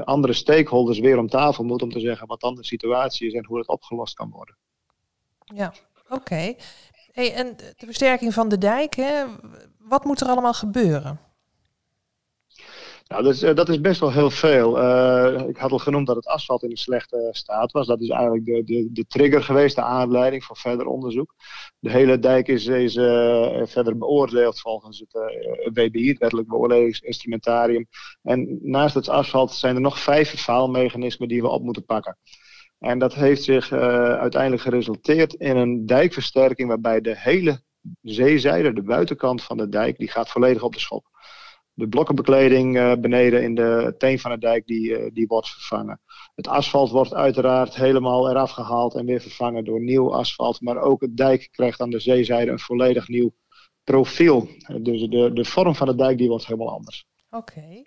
andere 0.04 0.34
stakeholders 0.34 1.00
weer 1.00 1.18
om 1.18 1.28
tafel 1.28 1.64
moet 1.64 1.82
om 1.82 1.92
te 1.92 2.00
zeggen 2.00 2.28
wat 2.28 2.40
dan 2.40 2.56
de 2.56 2.66
situatie 2.66 3.28
is 3.28 3.34
en 3.34 3.46
hoe 3.46 3.58
het 3.58 3.68
opgelost 3.68 4.14
kan 4.14 4.30
worden. 4.30 4.58
Ja, 5.44 5.74
Oké. 6.12 6.54
Hey, 7.12 7.34
en 7.34 7.58
de 7.58 7.86
versterking 7.86 8.34
van 8.34 8.50
de 8.50 8.58
dijk, 8.58 8.96
hè? 8.96 9.24
wat 9.80 10.04
moet 10.04 10.22
er 10.22 10.28
allemaal 10.28 10.54
gebeuren? 10.54 11.20
Nou, 13.08 13.24
dat 13.24 13.34
is, 13.34 13.40
dat 13.40 13.70
is 13.70 13.82
best 13.82 14.00
wel 14.00 14.12
heel 14.12 14.30
veel. 14.30 14.78
Uh, 14.78 15.48
ik 15.48 15.58
had 15.58 15.72
al 15.72 15.78
genoemd 15.78 16.08
dat 16.08 16.16
het 16.16 16.26
asfalt 16.26 16.64
in 16.64 16.70
een 16.70 16.78
slechte 16.78 17.30
staat 17.32 17.72
was. 17.72 17.88
Dat 17.88 18.02
is 18.02 18.10
eigenlijk 18.10 18.46
de, 18.46 18.64
de, 18.64 18.88
de 18.92 19.06
trigger 19.08 19.44
geweest, 19.44 19.76
de 19.76 19.82
aanleiding 19.82 20.44
voor 20.44 20.58
verder 20.58 20.86
onderzoek. 20.86 21.36
De 21.80 21.92
hele 21.92 22.20
dijk 22.20 22.48
is, 22.48 22.66
is 22.68 22.96
uh, 22.96 23.66
verder 23.66 23.98
beoordeeld 23.98 24.60
volgens 24.60 25.00
het 25.00 25.14
WBI, 25.74 26.08
het 26.08 26.18
wettelijk 26.18 26.48
beoordelingsinstrumentarium. 26.48 27.88
En 28.24 28.60
naast 28.62 28.96
het 28.96 29.10
asfalt 29.10 29.52
zijn 29.52 29.76
er 29.76 29.82
nog 29.82 30.00
vijf 30.00 30.42
faalmechanismen 30.42 31.28
die 31.28 31.42
we 31.42 31.48
op 31.48 31.64
moeten 31.64 31.86
pakken. 31.86 32.18
En 32.82 33.00
dat 33.00 33.14
heeft 33.14 33.44
zich 33.44 33.72
uh, 33.72 33.80
uiteindelijk 34.14 34.62
geresulteerd 34.62 35.34
in 35.34 35.58
een 35.58 35.86
dijkversterking 35.86 36.68
waarbij 36.68 37.02
de 37.02 37.18
hele 37.18 37.62
zeezijde, 38.02 38.74
de 38.74 38.84
buitenkant 38.84 39.44
van 39.44 39.58
de 39.58 39.70
dijk, 39.70 39.98
die 39.98 40.08
gaat 40.08 40.30
volledig 40.30 40.64
op 40.64 40.74
de 40.74 40.80
schop. 40.80 41.06
De 41.74 41.88
blokkenbekleding 41.88 42.78
uh, 42.78 42.94
beneden 42.96 43.44
in 43.44 43.56
de 43.56 43.96
teen 43.98 44.20
van 44.20 44.32
de 44.32 44.38
dijk, 44.38 44.66
die, 44.66 44.90
uh, 44.90 45.10
die 45.14 45.28
wordt 45.28 45.50
vervangen. 45.50 46.02
Het 46.36 46.48
asfalt 46.48 46.90
wordt 46.90 47.14
uiteraard 47.14 47.76
helemaal 47.76 48.30
eraf 48.30 48.52
gehaald 48.52 48.96
en 48.96 49.06
weer 49.06 49.22
vervangen 49.22 49.64
door 49.64 49.82
nieuw 49.82 50.14
asfalt. 50.14 50.62
Maar 50.62 50.78
ook 50.78 51.02
het 51.02 51.18
dijk 51.18 51.50
krijgt 51.52 51.82
aan 51.82 51.90
de 51.90 52.00
zeezijde 52.00 52.52
een 52.52 52.60
volledig 52.60 53.08
nieuw 53.08 53.34
profiel. 53.84 54.48
Dus 54.82 55.02
de, 55.02 55.34
de 55.34 55.46
vorm 55.46 55.76
van 55.76 55.88
de 55.88 55.96
dijk 55.96 56.18
die 56.18 56.30
wordt 56.30 56.46
helemaal 56.46 56.74
anders. 56.74 57.06
Oké. 57.30 57.82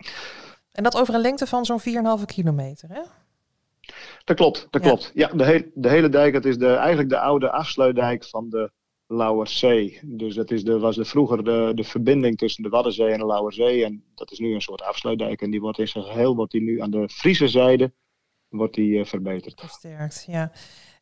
En 0.71 0.83
dat 0.83 0.97
over 0.97 1.13
een 1.13 1.21
lengte 1.21 1.47
van 1.47 1.65
zo'n 1.65 1.81
4,5 2.19 2.25
kilometer, 2.25 2.89
hè? 2.89 3.01
Dat 4.25 4.35
klopt, 4.35 4.67
dat 4.69 4.81
klopt. 4.81 5.11
Ja, 5.13 5.27
de, 5.27 5.43
he 5.43 5.71
de 5.73 5.89
hele 5.89 6.09
dijk, 6.09 6.33
dat 6.33 6.45
is 6.45 6.57
de, 6.57 6.73
eigenlijk 6.73 7.09
de 7.09 7.19
oude 7.19 7.51
afsluitdijk 7.51 8.25
van 8.25 8.49
de 8.49 8.71
Lauwerzee. 9.07 9.99
Dus 10.03 10.35
dat 10.35 10.51
is 10.51 10.63
de, 10.63 10.79
was 10.79 10.95
de, 10.95 11.05
vroeger 11.05 11.43
de, 11.43 11.71
de 11.75 11.83
verbinding 11.83 12.37
tussen 12.37 12.63
de 12.63 12.69
Waddenzee 12.69 13.11
en 13.11 13.19
de 13.19 13.25
Lauwerzee. 13.25 13.85
En 13.85 14.03
dat 14.15 14.31
is 14.31 14.39
nu 14.39 14.53
een 14.53 14.61
soort 14.61 14.81
afsluitdijk. 14.81 15.41
En 15.41 15.51
die 15.51 15.61
wordt 15.61 15.79
in 15.79 15.87
zijn 15.87 16.03
geheel, 16.03 16.35
wordt 16.35 16.51
die 16.51 16.61
nu 16.61 16.81
aan 16.81 16.91
de 16.91 17.09
Friese 17.09 17.47
zijde, 17.47 17.93
wordt 18.49 18.75
die 18.75 18.97
uh, 18.97 19.05
verbeterd. 19.05 19.59
Versterkt, 19.59 20.25
ja. 20.27 20.51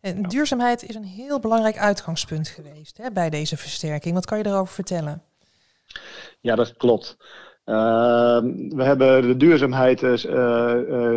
En 0.02 0.24
duurzaamheid 0.24 0.84
is 0.84 0.96
een 0.96 1.04
heel 1.04 1.40
belangrijk 1.40 1.78
uitgangspunt 1.78 2.48
geweest 2.48 2.98
hè, 2.98 3.12
bij 3.12 3.30
deze 3.30 3.58
versterking. 3.58 4.14
Wat 4.14 4.26
kan 4.26 4.38
je 4.38 4.44
daarover 4.44 4.74
vertellen? 4.74 5.24
Ja, 6.42 6.56
dat 6.56 6.78
klopt. 6.78 7.18
Ehm, 7.64 8.46
we 8.70 8.84
hebben 8.84 9.22
de 9.22 9.38
duurzaamheid 9.38 10.00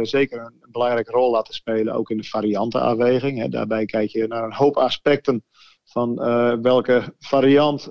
zeker 0.03 0.41
een 0.41 0.71
belangrijke 0.71 1.11
rol 1.11 1.31
laten 1.31 1.55
spelen, 1.55 1.95
ook 1.95 2.11
in 2.11 2.17
de 2.17 2.25
variantenafweging. 2.25 3.39
Hè. 3.39 3.49
Daarbij 3.49 3.85
kijk 3.85 4.11
je 4.11 4.27
naar 4.27 4.45
een 4.45 4.55
hoop 4.55 4.77
aspecten 4.77 5.45
van 5.85 6.15
welke 6.63 7.15
variant 7.19 7.83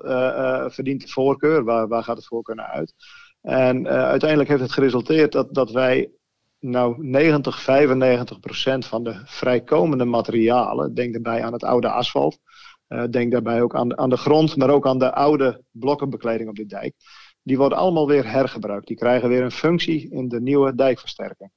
verdient 0.68 1.02
de 1.02 1.08
voorkeur, 1.08 1.64
waar, 1.64 2.04
gaat 2.04 2.18
het 2.18 2.28
voorkeur 2.28 2.56
naar 2.56 2.68
uit. 2.68 2.94
En 3.42 3.88
uiteindelijk 3.88 4.50
heeft 4.50 4.62
het 4.62 4.72
geresulteerd 4.72 5.32
dat, 5.32 5.54
dat 5.54 5.72
wij 5.72 6.10
nou 6.60 7.08
90, 7.08 7.62
95 7.62 8.40
procent 8.40 8.86
van 8.86 9.04
de 9.04 9.22
vrijkomende 9.26 10.06
materialen, 10.06 10.94
denk 10.94 11.14
daarbij 11.14 11.44
aan 11.44 11.54
het 11.54 11.64
oude 11.64 11.90
asfalt, 11.90 12.40
denk 13.10 13.32
daarbij 13.32 13.62
ook 13.62 13.76
aan 13.76 13.98
aan 13.98 14.10
de 14.10 14.18
grond, 14.18 14.56
maar 14.56 14.70
ook 14.70 14.88
aan 14.88 15.00
de 15.00 15.14
oude 15.14 15.64
blokkenbekleding 15.72 16.50
op 16.50 16.56
de 16.56 16.66
dijk, 16.66 16.94
die 17.46 17.58
worden 17.58 17.78
allemaal 17.78 18.08
weer 18.08 18.32
hergebruikt. 18.32 18.88
Die 18.88 18.98
krijgen 18.98 19.30
weer 19.30 19.44
een 19.44 19.52
functie 19.52 20.10
in 20.12 20.28
de 20.28 20.42
nieuwe 20.42 20.76
dijkversterking. 20.76 21.52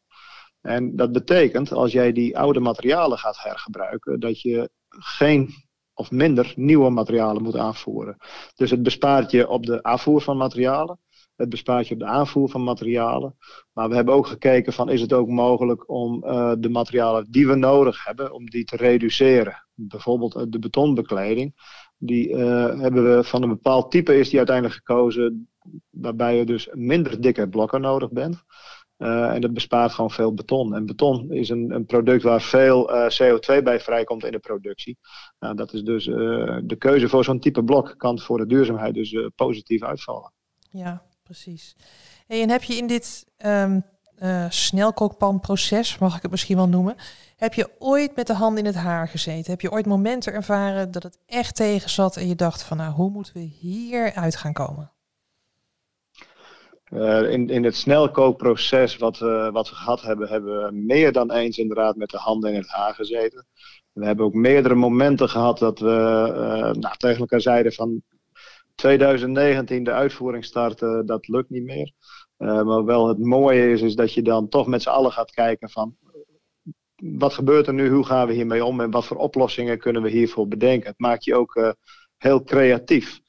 En 0.60 0.96
dat 0.96 1.12
betekent, 1.12 1.72
als 1.72 1.92
jij 1.92 2.12
die 2.12 2.38
oude 2.38 2.60
materialen 2.60 3.18
gaat 3.18 3.42
hergebruiken, 3.42 4.20
dat 4.20 4.40
je 4.40 4.70
geen 4.88 5.50
of 5.94 6.10
minder 6.10 6.52
nieuwe 6.56 6.90
materialen 6.90 7.42
moet 7.42 7.56
aanvoeren. 7.56 8.16
Dus 8.54 8.70
het 8.70 8.82
bespaart 8.82 9.30
je 9.30 9.48
op 9.48 9.66
de 9.66 9.82
afvoer 9.82 10.20
van 10.20 10.36
materialen. 10.36 10.98
Het 11.36 11.48
bespaart 11.48 11.88
je 11.88 11.94
op 11.94 12.00
de 12.00 12.06
aanvoer 12.06 12.48
van 12.48 12.64
materialen. 12.64 13.36
Maar 13.72 13.88
we 13.88 13.94
hebben 13.94 14.14
ook 14.14 14.26
gekeken 14.26 14.72
van 14.72 14.90
is 14.90 15.00
het 15.00 15.12
ook 15.12 15.28
mogelijk 15.28 15.88
om 15.90 16.24
uh, 16.24 16.52
de 16.58 16.68
materialen 16.68 17.26
die 17.30 17.46
we 17.46 17.54
nodig 17.54 18.04
hebben, 18.04 18.32
om 18.32 18.50
die 18.50 18.64
te 18.64 18.76
reduceren. 18.76 19.66
Bijvoorbeeld 19.74 20.36
uh, 20.36 20.42
de 20.48 20.58
betonbekleding. 20.58 21.54
Die 21.96 22.28
uh, 22.28 22.80
hebben 22.80 23.16
we 23.16 23.24
van 23.24 23.42
een 23.42 23.48
bepaald 23.48 23.90
type 23.90 24.18
is 24.18 24.28
die 24.28 24.38
uiteindelijk 24.38 24.76
gekozen, 24.76 25.48
waarbij 25.90 26.36
je 26.36 26.44
dus 26.44 26.68
minder 26.72 27.20
dikke 27.20 27.48
blokken 27.48 27.80
nodig 27.80 28.10
bent. 28.10 28.42
en 28.96 29.40
dat 29.40 29.52
bespaart 29.52 29.92
gewoon 29.92 30.10
veel 30.10 30.34
beton. 30.34 30.74
En 30.74 30.86
beton 30.86 31.32
is 31.32 31.48
een, 31.48 31.70
een 31.70 31.86
product 31.86 32.22
waar 32.22 32.40
veel 32.40 32.90
CO2 32.90 33.62
bij 33.62 33.80
vrijkomt 33.80 34.24
in 34.24 34.32
de 34.32 34.38
productie. 34.38 34.98
Nou, 35.38 35.54
dat 35.54 35.72
is 35.72 35.82
dus 35.82 36.04
de 36.64 36.76
keuze 36.78 37.08
voor 37.08 37.24
zo'n 37.24 37.40
type 37.40 37.64
blok 37.64 37.94
kan 37.96 38.18
voor 38.18 38.38
de 38.38 38.46
duurzaamheid 38.46 38.94
dus 38.94 39.30
positief 39.34 39.82
uitvallen. 39.82 40.32
Ja, 40.70 41.02
precies. 41.22 41.76
En 42.26 42.50
heb 42.50 42.62
je 42.62 42.74
in 42.74 42.86
dit 42.86 43.26
uh, 44.22 44.46
snelkookpanproces, 44.48 45.98
mag 45.98 46.16
ik 46.16 46.22
het 46.22 46.30
misschien 46.30 46.56
wel 46.56 46.68
noemen, 46.68 46.96
heb 47.36 47.54
je 47.54 47.70
ooit 47.78 48.16
met 48.16 48.26
de 48.26 48.34
hand 48.34 48.58
in 48.58 48.64
het 48.64 48.74
haar 48.74 49.08
gezeten? 49.08 49.50
Heb 49.50 49.60
je 49.60 49.72
ooit 49.72 49.86
momenten 49.86 50.32
ervaren 50.32 50.90
dat 50.90 51.02
het 51.02 51.18
echt 51.26 51.54
tegen 51.54 51.90
zat 51.90 52.16
en 52.16 52.28
je 52.28 52.34
dacht 52.34 52.62
van 52.62 52.76
nou, 52.76 52.92
hoe 52.92 53.10
moeten 53.10 53.32
we 53.34 53.40
hier 53.40 54.14
uit 54.14 54.36
gaan 54.36 54.52
komen? 54.52 54.92
Uh, 56.94 57.30
in, 57.30 57.48
in 57.48 57.64
het 57.64 57.76
snelkookproces 57.76 58.96
wat 58.96 59.18
wat 59.52 59.68
we 59.68 59.74
gehad 59.74 60.02
hebben, 60.02 60.28
hebben 60.28 60.64
we 60.64 60.72
meer 60.72 61.12
dan 61.12 61.32
eens 61.32 61.58
inderdaad 61.58 61.96
met 61.96 62.10
de 62.10 62.16
handen 62.16 62.52
in 62.52 62.60
het 62.60 62.68
haar 62.68 62.94
gezeten. 62.94 63.46
We 63.92 64.04
hebben 64.04 64.24
ook 64.24 64.34
meerdere 64.34 64.74
momenten 64.74 65.28
gehad 65.28 65.58
dat 65.58 65.78
we 65.78 65.86
uh, 65.86 66.80
nou, 66.80 66.96
tegen 66.96 67.18
elkaar 67.18 67.40
zeiden 67.40 67.72
van 67.72 68.02
2019 68.74 69.84
de 69.84 69.92
uitvoering 69.92 70.44
starten, 70.44 71.06
dat 71.06 71.28
lukt 71.28 71.50
niet 71.50 71.64
meer. 71.64 71.92
Maar 72.36 72.84
wel 72.84 73.08
het 73.08 73.18
mooie 73.18 73.70
is, 73.70 73.82
is 73.82 73.94
dat 73.94 74.12
je 74.12 74.22
dan 74.22 74.48
toch 74.48 74.66
met 74.66 74.82
z'n 74.82 74.88
allen 74.88 75.12
gaat 75.12 75.30
kijken 75.30 75.70
van 75.70 75.96
wat 76.96 77.32
gebeurt 77.32 77.66
er 77.66 77.74
nu, 77.74 77.90
hoe 77.90 78.04
gaan 78.04 78.26
we 78.26 78.32
hiermee 78.32 78.64
om 78.64 78.80
en 78.80 78.90
wat 78.90 79.06
voor 79.06 79.16
oplossingen 79.16 79.78
kunnen 79.78 80.02
we 80.02 80.10
hiervoor 80.10 80.48
bedenken. 80.48 80.88
Het 80.88 80.98
maakt 80.98 81.24
je 81.24 81.34
ook 81.34 81.74
heel 82.16 82.42
creatief. 82.44 83.20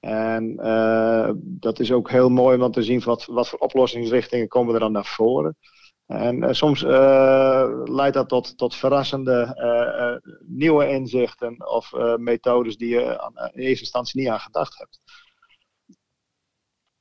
En 0.00 0.58
uh, 0.60 1.30
dat 1.36 1.80
is 1.80 1.92
ook 1.92 2.10
heel 2.10 2.28
mooi 2.28 2.62
om 2.62 2.72
te 2.72 2.82
zien 2.82 3.00
wat, 3.00 3.24
wat 3.24 3.48
voor 3.48 3.58
oplossingsrichtingen 3.58 4.48
komen 4.48 4.74
er 4.74 4.80
dan 4.80 4.92
naar 4.92 5.04
voren. 5.04 5.56
En 6.06 6.42
uh, 6.42 6.52
soms 6.52 6.82
uh, 6.82 7.82
leidt 7.84 8.14
dat 8.14 8.28
tot, 8.28 8.58
tot 8.58 8.74
verrassende 8.74 9.56
nieuwe 10.46 10.88
inzichten 10.88 11.68
of 11.70 11.92
methodes 12.16 12.76
die 12.76 12.88
je 12.88 13.30
in 13.52 13.62
eerste 13.62 13.84
instantie 13.84 14.20
niet 14.20 14.28
aan 14.28 14.40
gedacht 14.40 14.78
hebt. 14.78 15.00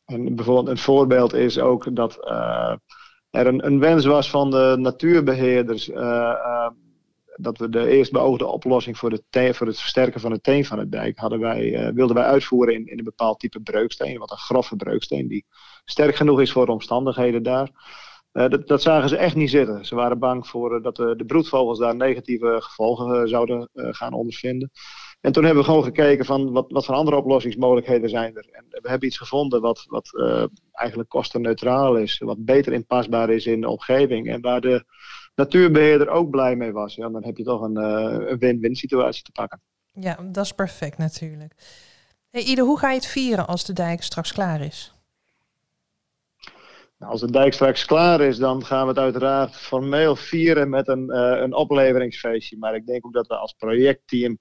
En 0.05 0.35
bijvoorbeeld 0.35 0.67
een 0.67 0.77
voorbeeld 0.77 1.33
is 1.33 1.59
ook 1.59 1.95
dat 1.95 2.25
er 3.29 3.47
een, 3.47 3.65
een, 3.65 3.79
wens 3.79 4.05
was 4.05 4.29
van 4.29 4.51
de 4.51 4.75
natuurbeheerders 4.77 5.89
dat 7.37 7.57
we 7.57 7.69
de 7.69 7.87
eerst 7.87 8.11
beoogde 8.11 8.45
oplossing 8.45 8.97
voor, 8.97 9.19
voor 9.31 9.67
het 9.67 9.79
versterken 9.79 10.21
van 10.21 10.31
het 10.31 10.43
teen 10.43 10.65
van 10.65 10.79
het 10.79 10.91
dijk 10.91 11.17
hadden 11.17 11.39
wij, 11.39 11.93
wilden 11.93 12.15
wij 12.15 12.25
uitvoeren 12.25 12.73
in, 12.73 12.87
in 12.87 12.97
een 12.97 13.03
bepaald 13.03 13.39
type 13.39 13.59
breuksteen, 13.59 14.19
wat 14.19 14.31
een 14.31 14.37
grove 14.37 14.75
breuksteen 14.75 15.27
die 15.27 15.45
sterk 15.85 16.15
genoeg 16.15 16.41
is 16.41 16.51
voor 16.51 16.65
de 16.65 16.71
omstandigheden 16.71 17.43
daar. 17.43 17.69
Uh, 18.33 18.47
dat, 18.47 18.67
dat, 18.67 18.81
zagen 18.81 19.09
ze 19.09 19.17
echt 19.17 19.35
niet 19.35 19.49
zitten. 19.49 19.85
Ze 19.85 19.95
waren 19.95 20.19
bang 20.19 20.47
voor 20.47 20.75
uh, 20.75 20.83
dat 20.83 20.95
de, 20.95 21.15
de, 21.15 21.25
broedvogels 21.25 21.79
daar 21.79 21.95
negatieve 21.95 22.57
gevolgen 22.59 23.29
zouden 23.29 23.69
gaan 23.73 24.13
ondervinden. 24.13 24.71
En 25.21 25.31
toen 25.31 25.43
hebben 25.43 25.63
we 25.63 25.69
gewoon 25.69 25.83
gekeken 25.83 26.25
van 26.25 26.51
wat, 26.51 26.71
wat 26.71 26.85
voor 26.85 26.95
andere 26.95 27.17
oplossingsmogelijkheden 27.17 28.09
zijn 28.09 28.35
er. 28.35 28.47
En 28.51 28.65
we 28.69 28.89
hebben 28.89 29.07
iets 29.07 29.17
gevonden 29.17 29.61
wat, 29.61 29.85
wat 29.87 30.09
eigenlijk 30.71 31.09
kostenneutraal 31.09 31.95
is. 31.95 32.17
Wat 32.17 32.45
beter 32.45 32.73
inpasbaar 32.73 33.29
is 33.29 33.45
in 33.45 33.61
de 33.61 33.69
omgeving. 33.69 34.29
En 34.29 34.41
waar 34.41 34.61
de 34.61 34.85
natuurbeheerder 35.37 36.09
ook 36.09 36.29
blij 36.29 36.55
mee 36.55 36.71
was. 36.71 36.95
Ja, 36.95 37.09
dan 37.09 37.23
heb 37.23 37.37
je 37.37 37.43
toch 37.43 37.61
een 37.61 38.37
win-win 38.39 38.75
situatie 38.75 39.23
te 39.23 39.31
pakken. 39.31 39.61
Ja, 39.93 40.17
dat 40.31 40.45
is 40.45 40.51
perfect 40.51 40.97
natuurlijk. 40.97 41.53
Hey 42.29 42.43
Ieder, 42.43 42.65
hoe 42.65 42.79
ga 42.79 42.89
je 42.89 42.95
het 42.95 43.05
vieren 43.05 43.47
als 43.47 43.65
de 43.65 43.73
dijk 43.73 44.03
straks 44.03 44.33
klaar 44.33 44.61
is? 44.61 44.93
Nou, 46.97 47.11
als 47.11 47.21
de 47.21 47.31
dijk 47.31 47.53
straks 47.53 47.85
klaar 47.85 48.21
is, 48.21 48.37
dan 48.37 48.65
gaan 48.65 48.81
we 48.81 48.87
het 48.87 48.97
uiteraard 48.97 49.55
formeel 49.55 50.15
vieren 50.15 50.69
met 50.69 50.87
een, 50.87 51.09
uh, 51.09 51.41
een 51.41 51.53
opleveringsfeestje. 51.53 52.57
Maar 52.57 52.75
ik 52.75 52.85
denk 52.85 53.05
ook 53.05 53.13
dat 53.13 53.27
we 53.27 53.35
als 53.35 53.53
projectteam 53.53 54.39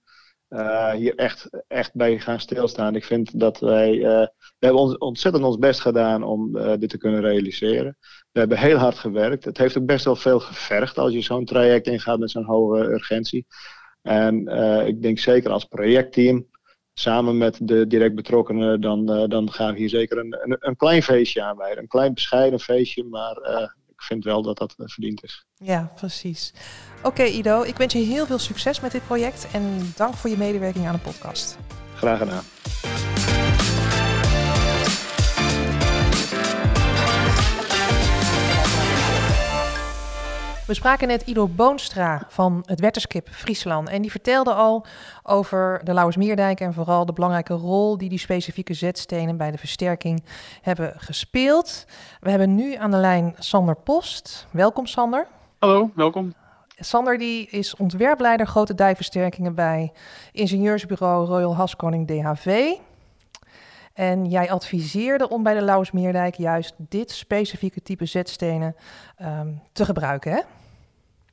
uh, 0.49 0.91
hier 0.91 1.15
echt, 1.15 1.65
echt 1.69 1.95
bij 1.95 2.19
gaan 2.19 2.41
stilstaan. 2.41 2.95
Ik 2.95 3.05
vind 3.05 3.41
dat 3.41 3.61
wij, 3.61 3.93
uh, 3.93 4.03
we 4.03 4.57
hebben 4.59 4.81
ons, 4.81 4.99
ontzettend 4.99 5.45
ons 5.45 5.59
best 5.59 5.81
gedaan 5.81 6.23
om 6.23 6.53
dit 6.79 6.91
te 6.91 6.99
kunnen 6.99 7.21
realiseren. 7.21 7.97
We 8.33 8.38
hebben 8.38 8.59
heel 8.59 8.76
hard 8.76 8.99
gewerkt. 8.99 9.45
Het 9.45 9.59
heeft 9.59 9.79
ook 9.79 9.87
best 9.87 10.05
wel 10.05 10.17
veel 10.17 10.41
gevergd 10.41 10.99
als 10.99 11.12
je 11.12 11.21
zo'n 11.21 11.45
traject 11.45 11.87
ingaat 11.87 12.19
met 12.19 12.31
zo'n 12.31 12.45
hoge 12.45 12.79
urgentie. 12.79 13.47
En 14.03 14.47
ik 14.87 15.03
denk 15.03 15.19
zeker 15.19 15.50
als 15.50 15.65
projectteam 15.65 16.47
samen 16.95 17.38
met 17.38 17.59
de 17.62 17.87
direct 17.87 18.15
betrokkenen, 18.15 18.81
dan, 18.81 19.07
dan 19.29 19.53
gaan 19.53 19.73
we 19.73 19.79
hier 19.79 19.88
zeker 19.88 20.19
een, 20.19 20.38
een, 20.43 20.57
een, 20.59 20.76
klein 20.76 21.03
feestje 21.03 21.43
aanwijden. 21.43 21.79
Een 21.79 21.88
klein 21.88 22.15
bescheiden 22.15 22.61
feestje, 22.61 23.05
maar 23.05 23.71
ik 23.97 24.03
vind 24.03 24.25
wel 24.25 24.43
dat 24.43 24.59
dat 24.59 24.75
verdiend 24.76 25.25
is. 25.25 25.47
Ja, 25.55 25.93
precies. 25.95 26.53
Oké 27.03 27.25
Ido, 27.25 27.62
ik 27.62 27.76
wens 27.76 27.93
je 27.93 27.99
heel 27.99 28.26
veel 28.26 28.38
succes 28.38 28.81
met 28.81 28.93
dit 28.93 29.07
project 29.07 29.47
en 29.53 29.93
dank 29.97 30.15
voor 30.15 30.31
je 30.31 30.37
medewerking 30.37 30.87
aan 30.87 30.95
de 30.95 31.00
podcast. 31.00 31.59
Graag 31.95 32.19
gedaan. 32.19 32.45
We 40.66 40.75
spraken 40.75 41.08
net 41.08 41.23
Ido 41.23 41.49
Boonstra 41.49 42.23
van 42.28 42.62
het 42.64 42.80
Wetterskip 42.80 43.28
Friesland. 43.30 43.88
En 43.88 44.02
die 44.02 44.11
vertelde 44.11 44.52
al 44.52 44.87
over 45.23 45.80
de 45.85 45.92
Lauwersmeerdijk 45.92 46.61
en 46.61 46.75
vooral 46.75 47.06
de 47.06 47.12
belangrijke 47.12 47.54
rol 47.54 47.99
die 47.99 48.08
die 48.08 48.18
specifieke 48.18 48.75
zetstenen 48.75 49.37
bij 49.37 49.50
de 49.50 49.58
versterking 49.58 50.25
hebben 50.62 50.92
gespeeld. 50.96 51.87
We 52.20 52.30
hebben 52.30 52.54
nu 52.54 52.75
aan 52.75 52.90
de 52.90 52.96
lijn 52.96 53.35
Sander 53.38 53.76
Post. 53.76 54.46
Welkom 54.50 54.87
Sander. 54.87 55.26
Hallo, 55.58 55.90
welkom. 55.94 56.35
Sander 56.78 57.18
die 57.18 57.49
is 57.49 57.76
ontwerpleider 57.76 58.46
grote 58.46 58.75
dijversterkingen 58.75 59.54
bij 59.54 59.92
ingenieursbureau 60.32 61.26
Royal 61.26 61.56
Haskoning 61.56 62.06
DHV. 62.06 62.75
En 63.97 64.25
jij 64.25 64.50
adviseerde 64.50 65.29
om 65.29 65.43
bij 65.43 65.55
de 65.55 65.62
Lauwersmeerdijk 65.62 66.35
juist 66.35 66.75
dit 66.79 67.11
specifieke 67.11 67.83
type 67.83 68.07
zetstenen 68.07 68.76
um, 69.23 69.62
te 69.73 69.85
gebruiken, 69.85 70.33
hè? 70.33 70.41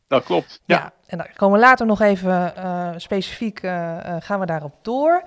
Dat 0.08 0.24
klopt, 0.24 0.62
ja. 0.65 0.77
ja 0.77 0.93
en 1.05 1.17
daar 1.17 1.34
komen 1.36 1.60
we 1.60 1.65
later 1.65 1.86
nog 1.86 2.01
even 2.01 2.53
uh, 2.58 2.89
specifiek, 2.98 3.63
uh, 3.63 3.98
gaan 4.20 4.39
we 4.39 4.46
daarop 4.46 4.74
door. 4.82 5.24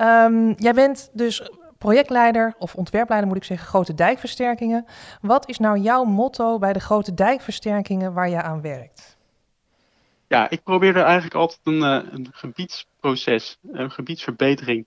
Um, 0.00 0.52
jij 0.52 0.72
bent 0.72 1.10
dus 1.12 1.50
projectleider 1.78 2.54
of 2.58 2.74
ontwerpleider 2.74 3.28
moet 3.28 3.36
ik 3.36 3.44
zeggen, 3.44 3.66
grote 3.66 3.94
dijkversterkingen. 3.94 4.86
Wat 5.20 5.48
is 5.48 5.58
nou 5.58 5.78
jouw 5.78 6.04
motto 6.04 6.58
bij 6.58 6.72
de 6.72 6.80
grote 6.80 7.14
dijkversterkingen 7.14 8.12
waar 8.12 8.28
je 8.28 8.42
aan 8.42 8.60
werkt? 8.60 9.16
Ja, 10.28 10.50
ik 10.50 10.62
probeer 10.62 10.96
er 10.96 11.04
eigenlijk 11.04 11.34
altijd 11.34 11.60
een, 11.62 11.82
een 11.82 12.28
gebiedsproces, 12.32 13.58
een 13.72 13.90
gebiedsverbetering 13.90 14.86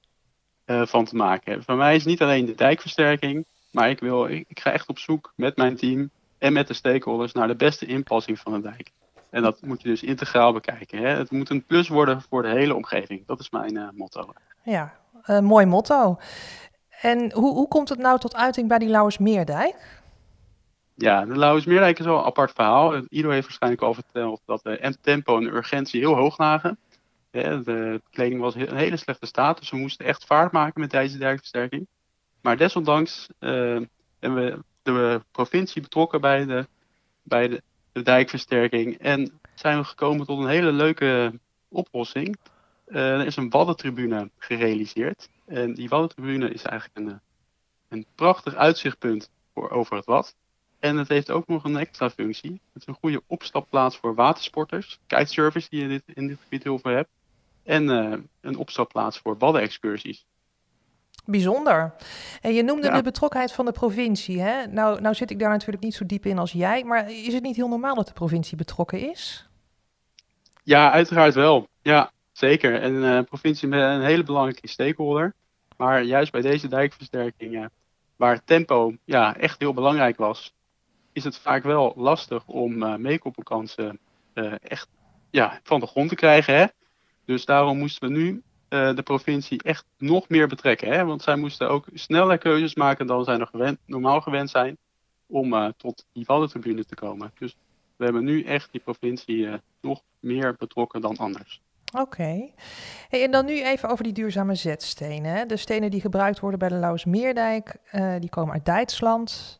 uh, 0.70 0.86
van 0.86 1.06
te 1.06 1.16
maken 1.16 1.44
hebben. 1.46 1.66
Voor 1.66 1.76
mij 1.76 1.96
is 1.96 2.06
niet 2.06 2.22
alleen 2.22 2.46
de 2.46 2.56
dijkversterking, 2.56 3.46
maar 3.72 3.90
ik, 3.90 4.00
wil, 4.00 4.26
ik, 4.26 4.46
ik, 4.48 4.60
ga 4.60 4.72
echt 4.72 4.88
op 4.88 5.00
zoek 5.00 5.34
met 5.36 5.56
mijn 5.56 5.76
team 5.76 6.10
en 6.38 6.54
met 6.54 6.68
de 6.68 6.74
stakeholders 6.74 7.34
naar 7.34 7.48
de 7.48 7.56
beste 7.56 7.86
inpassing 7.86 8.40
van 8.40 8.54
de 8.54 8.62
dijk. 8.62 8.92
En 9.30 9.42
dat 9.42 9.62
moet 9.62 9.82
je 9.82 9.88
dus 9.88 10.04
integraal 10.04 10.54
bekijken. 10.54 11.00
Hè? 11.00 11.08
Het 11.08 11.32
moet 11.32 11.50
een 11.50 11.64
plus 11.64 11.88
worden 11.88 12.22
voor 12.22 12.42
de 12.42 12.50
hele 12.50 12.76
omgeving. 12.76 13.26
Dat 13.26 13.40
is 13.40 13.50
mijn 13.50 13.76
uh, 13.76 13.88
motto. 13.94 14.34
Ja, 14.64 14.94
mooi 15.42 15.66
motto. 15.66 16.18
En 17.02 17.32
hoe, 17.34 17.54
hoe 17.54 17.68
komt 17.68 17.90
het 17.90 18.00
nou 18.00 18.20
tot 18.20 18.36
uiting 18.36 18.68
bij 18.68 18.78
die 18.78 18.90
Lauwersmeerdijk? 18.90 20.02
Ja, 20.96 21.26
de 21.26 21.38
Lauwersmeerdijk 21.38 22.00
is 22.00 22.06
wel 22.06 22.18
een 22.18 22.26
apart 22.26 22.52
verhaal. 22.52 23.02
Ido 23.10 23.30
heeft 23.30 23.46
waarschijnlijk 23.46 23.84
al 23.84 23.94
verteld 23.94 24.42
dat 24.46 24.64
de 24.64 24.98
tempo 25.02 25.38
en 25.38 25.44
de 25.44 25.50
urgentie 25.50 26.00
heel 26.00 26.16
hoog 26.16 26.38
lagen. 26.38 26.78
De 27.32 28.02
kleding 28.10 28.42
was 28.42 28.56
in 28.56 28.68
een 28.68 28.76
hele 28.76 28.98
slechte 28.98 29.26
staat, 29.26 29.60
dus 29.60 29.70
we 29.70 29.78
moesten 29.78 30.06
echt 30.06 30.26
vaart 30.26 30.52
maken 30.52 30.82
met 30.82 30.92
deze 30.92 31.18
dijkversterking. 31.18 31.88
Maar 32.42 32.58
desondanks 32.58 33.30
hebben 33.40 33.90
we 34.20 34.64
de 34.82 35.24
provincie 35.32 35.82
betrokken 35.82 36.22
bij 36.22 36.46
de, 36.46 36.68
bij 37.24 37.48
de, 37.48 37.62
dijkversterking. 38.04 38.98
En 38.98 39.40
zijn 39.56 39.78
we 39.78 39.84
gekomen 39.84 40.26
tot 40.26 40.40
een 40.40 40.48
hele 40.48 40.72
leuke 40.72 41.40
oplossing. 41.68 42.38
Uh, 42.88 43.20
er 43.20 43.26
is 43.26 43.36
een 43.36 43.50
waddentribune 43.50 44.30
gerealiseerd. 44.38 45.30
En 45.46 45.74
die 45.74 45.90
waddentribune 45.90 46.50
is 46.50 46.64
eigenlijk 46.64 47.00
een, 47.00 47.20
een 47.90 48.06
prachtig 48.16 48.56
uitzichtpunt 48.56 49.32
voor, 49.54 49.70
over 49.70 49.96
het 49.96 50.06
Wad. 50.06 50.36
En 50.80 50.98
het 50.98 51.08
heeft 51.08 51.32
ook 51.32 51.48
nog 51.48 51.64
een 51.64 51.78
extra 51.78 52.10
functie. 52.10 52.62
Het 52.74 52.82
is 52.82 52.88
een 52.88 52.98
goede 53.00 53.22
opstapplaats 53.28 53.98
voor 53.98 54.16
watersporters, 54.16 55.00
kitesurfers 55.08 55.70
die 55.70 55.82
je 55.82 55.88
dit, 55.88 56.04
in 56.06 56.28
dit 56.28 56.40
gebied 56.42 56.64
heel 56.64 56.80
veel 56.80 56.92
hebt. 56.92 57.10
En 57.70 57.84
uh, 57.84 58.14
een 58.42 58.58
opstapplaats 58.58 59.18
voor 59.18 59.38
waddenexcursies. 59.38 60.26
Bijzonder. 61.26 61.94
En 62.42 62.54
je 62.54 62.64
noemde 62.64 62.92
de 62.92 63.02
betrokkenheid 63.02 63.52
van 63.52 63.66
de 63.66 63.72
provincie. 63.72 64.42
Hè? 64.42 64.68
Nou, 64.68 65.02
nou 65.02 65.16
zit 65.16 65.32
ik 65.32 65.40
daar 65.40 65.50
natuurlijk 65.50 65.84
niet 65.84 65.94
zo 65.94 66.06
diep 66.06 66.26
in 66.26 66.38
als 66.38 66.52
jij, 66.52 66.84
maar 66.84 67.12
is 67.12 67.34
het 67.34 67.44
niet 67.44 67.56
heel 67.56 67.68
normaal 67.68 67.96
dat 67.96 68.08
de 68.08 68.14
provincie 68.14 68.58
betrokken 68.58 69.10
is? 69.10 69.50
Ja, 70.64 70.92
uiteraard 70.92 71.34
wel. 71.34 71.68
Ja, 71.82 72.12
zeker. 72.32 72.82
En 72.82 72.94
uh, 72.94 73.22
provincie 73.22 73.68
met 73.68 73.82
een 73.82 74.02
hele 74.02 74.24
belangrijke 74.24 74.68
stakeholder. 74.68 75.34
Maar 75.78 76.04
juist 76.04 76.32
bij 76.32 76.42
deze 76.42 76.68
dijkversterkingen, 76.68 77.72
waar 78.16 78.44
tempo 78.44 78.94
ja, 79.06 79.38
echt 79.38 79.60
heel 79.60 79.74
belangrijk 79.74 80.18
was, 80.18 80.54
is 81.12 81.24
het 81.24 81.38
vaak 81.38 81.64
wel 81.64 81.94
lastig 81.96 82.46
om 82.46 82.84
uh, 82.84 82.96
meekoppelkansen 82.96 84.00
echt 84.62 84.88
ja, 85.30 85.60
van 85.64 85.80
de 85.80 85.88
grond 85.88 86.10
te 86.10 86.16
krijgen. 86.16 86.56
Hè? 86.56 86.66
Dus 87.30 87.46
daarom 87.46 87.78
moesten 87.78 88.08
we 88.08 88.18
nu 88.18 88.42
uh, 88.70 88.96
de 88.96 89.02
provincie 89.02 89.64
echt 89.64 89.86
nog 89.98 90.30
meer 90.30 90.48
betrekken. 90.48 90.92
Hè? 90.92 91.06
Want 91.06 91.22
zij 91.22 91.36
moesten 91.36 91.70
ook 91.70 91.86
sneller 91.94 92.38
keuzes 92.38 92.76
maken 92.76 93.08
dan 93.08 93.24
zij 93.24 93.38
nog 93.38 93.50
gewend, 93.50 93.80
normaal 93.86 94.22
gewend 94.22 94.50
zijn 94.50 94.78
om 95.28 95.54
uh, 95.54 95.68
tot 95.78 96.06
die 96.14 96.26
waddentribune 96.26 96.86
te 96.86 96.96
komen. 96.96 97.32
Dus 97.40 97.56
we 97.96 98.04
hebben 98.04 98.24
nu 98.24 98.44
echt 98.44 98.72
die 98.72 98.82
provincie 98.82 99.38
uh, 99.38 99.54
nog 99.82 100.02
meer 100.20 100.56
betrokken 100.58 101.02
dan 101.02 101.18
anders. 101.18 101.62
Oké. 101.92 102.02
Okay. 102.02 102.54
Hey, 103.10 103.24
en 103.24 103.32
dan 103.32 103.46
nu 103.46 103.64
even 103.64 103.90
over 103.90 104.04
die 104.04 104.14
duurzame 104.14 104.56
zetstenen. 104.56 105.32
Hè? 105.32 105.46
De 105.46 105.58
stenen 105.58 105.92
die 105.92 106.02
gebruikt 106.02 106.40
worden 106.40 106.60
bij 106.60 106.70
de 106.70 106.76
Lauwersmeerdijk, 106.76 107.76
die 108.20 108.30
komen 108.30 108.54
uit 108.54 108.66
Duitsland. 108.66 109.60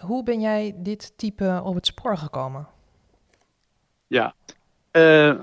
hoe 0.00 0.22
ben 0.22 0.40
jij 0.40 0.74
dit 0.76 1.12
type 1.18 1.60
op 1.64 1.74
het 1.74 1.86
spoor 1.86 2.16
gekomen? 2.16 2.68
Ja, 4.06 4.34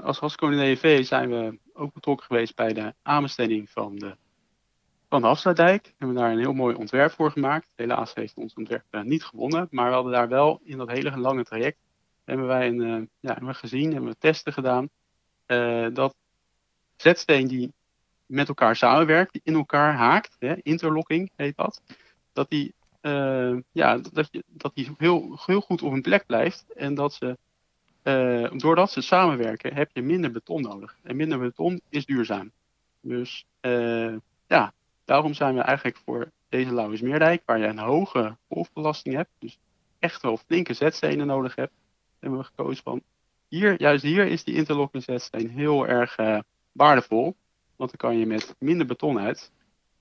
als 0.04 0.20
Hasco 0.20 0.50
EV 0.50 1.06
zijn 1.06 1.30
we 1.30 1.60
ook 1.74 1.94
betrokken 1.94 2.26
geweest 2.26 2.56
bij 2.56 2.74
de 2.74 2.94
aanbesteding 3.02 3.70
van 3.70 3.96
de, 3.96 4.16
van 5.10 5.22
de. 5.22 5.54
We 5.54 5.82
hebben 5.98 6.18
daar 6.18 6.32
een 6.32 6.40
heel 6.40 6.54
mooi 6.54 6.76
ontwerp 6.76 7.12
voor 7.12 7.32
gemaakt. 7.32 7.70
Helaas 7.76 8.14
heeft 8.14 8.36
ons 8.36 8.54
ontwerp 8.54 8.86
uh, 8.92 9.02
niet 9.02 9.24
gewonnen, 9.24 9.68
maar 9.72 9.88
we 9.88 9.94
hadden 9.94 10.12
daar 10.12 10.28
wel 10.28 10.60
in 10.64 10.78
dat 10.78 10.92
hele 10.92 11.18
lange 11.18 11.44
traject 11.44 11.78
hebben 12.24 12.48
wij 12.48 12.68
een, 12.68 12.82
uh, 12.82 13.02
ja, 13.20 13.34
hebben 13.34 13.56
gezien, 13.56 13.92
hebben 13.92 14.10
we 14.10 14.18
testen 14.18 14.54
gedaan, 14.54 14.90
uh, 15.48 15.88
dat 15.94 16.16
zetsteen 16.96 17.48
die 17.48 17.74
met 18.26 18.48
elkaar 18.48 18.76
samenwerkt, 18.76 19.32
die 19.32 19.42
in 19.44 19.54
elkaar 19.54 19.94
haakt, 19.94 20.36
hè, 20.40 20.56
interlocking 20.62 21.32
heet 21.36 21.56
dat, 21.56 21.82
dat 22.34 22.50
die, 22.50 22.74
ja, 23.72 23.98
dat, 23.98 24.30
dat 24.48 24.76
die 24.76 24.96
heel, 24.98 25.40
heel 25.46 25.62
goed 25.62 25.82
op 25.82 25.92
hun 25.92 26.02
plek 26.02 26.26
blijft 26.26 26.66
en 26.74 26.94
dat 26.94 27.14
ze 27.14 27.38
uh, 28.04 28.52
doordat 28.52 28.92
ze 28.92 29.02
samenwerken, 29.02 29.74
heb 29.74 29.90
je 29.94 30.02
minder 30.02 30.32
beton 30.32 30.62
nodig. 30.62 30.98
En 31.04 31.16
minder 31.16 31.40
beton 31.40 31.82
is 31.90 32.06
duurzaam. 32.06 32.52
Dus 33.02 33.46
uh, 33.62 34.16
ja, 34.48 34.74
daarom 35.06 35.34
zijn 35.34 35.56
we 35.56 35.62
eigenlijk 35.62 35.98
voor 36.06 36.32
deze 36.50 36.74
Lauwersmeerdijk, 36.74 37.42
waar 37.46 37.60
je 37.60 37.66
een 37.66 37.80
hoge 37.80 38.38
golfbelasting 38.48 39.16
hebt, 39.16 39.30
dus 39.40 39.60
echt 40.00 40.22
wel 40.22 40.38
flinke 40.38 40.74
zetstenen 40.74 41.28
nodig 41.28 41.56
hebt, 41.56 41.74
hebben 42.20 42.40
we 42.40 42.46
gekozen 42.46 42.84
van 42.84 43.02
hier, 43.48 43.82
juist 43.82 44.04
hier 44.04 44.28
is 44.28 44.44
die 44.44 44.56
interlocking 44.56 45.04
zetsteen 45.04 45.50
heel 45.50 45.88
erg 45.88 46.18
uh, 46.18 46.40
waardevol. 46.72 47.36
Want 47.76 47.90
dan 47.90 48.10
kan 48.10 48.20
je 48.20 48.26
met 48.26 48.56
minder 48.60 48.86
beton 48.86 49.20
uit. 49.20 49.52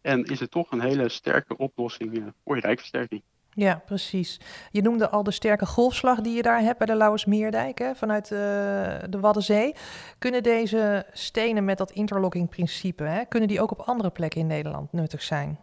En 0.00 0.24
is 0.24 0.40
het 0.40 0.50
toch 0.50 0.70
een 0.70 0.80
hele 0.80 1.08
sterke 1.08 1.56
oplossing 1.56 2.32
voor 2.44 2.56
je 2.56 2.62
rijkversterking. 2.62 3.22
Ja, 3.54 3.82
precies. 3.86 4.40
Je 4.70 4.82
noemde 4.82 5.10
al 5.10 5.22
de 5.22 5.30
sterke 5.30 5.66
golfslag 5.66 6.20
die 6.20 6.36
je 6.36 6.42
daar 6.42 6.60
hebt 6.60 6.78
bij 6.78 6.86
de 6.86 6.96
Lauwersmeerdijk, 6.96 7.90
vanuit 7.94 8.30
uh, 8.30 8.38
de 9.08 9.18
Waddenzee. 9.20 9.74
Kunnen 10.18 10.42
deze 10.42 11.06
stenen 11.12 11.64
met 11.64 11.78
dat 11.78 11.90
interlocking 11.90 12.48
principe, 12.48 13.02
hè, 13.02 13.24
kunnen 13.24 13.48
die 13.48 13.60
ook 13.60 13.70
op 13.70 13.80
andere 13.80 14.10
plekken 14.10 14.40
in 14.40 14.46
Nederland 14.46 14.92
nuttig 14.92 15.22
zijn? 15.22 15.58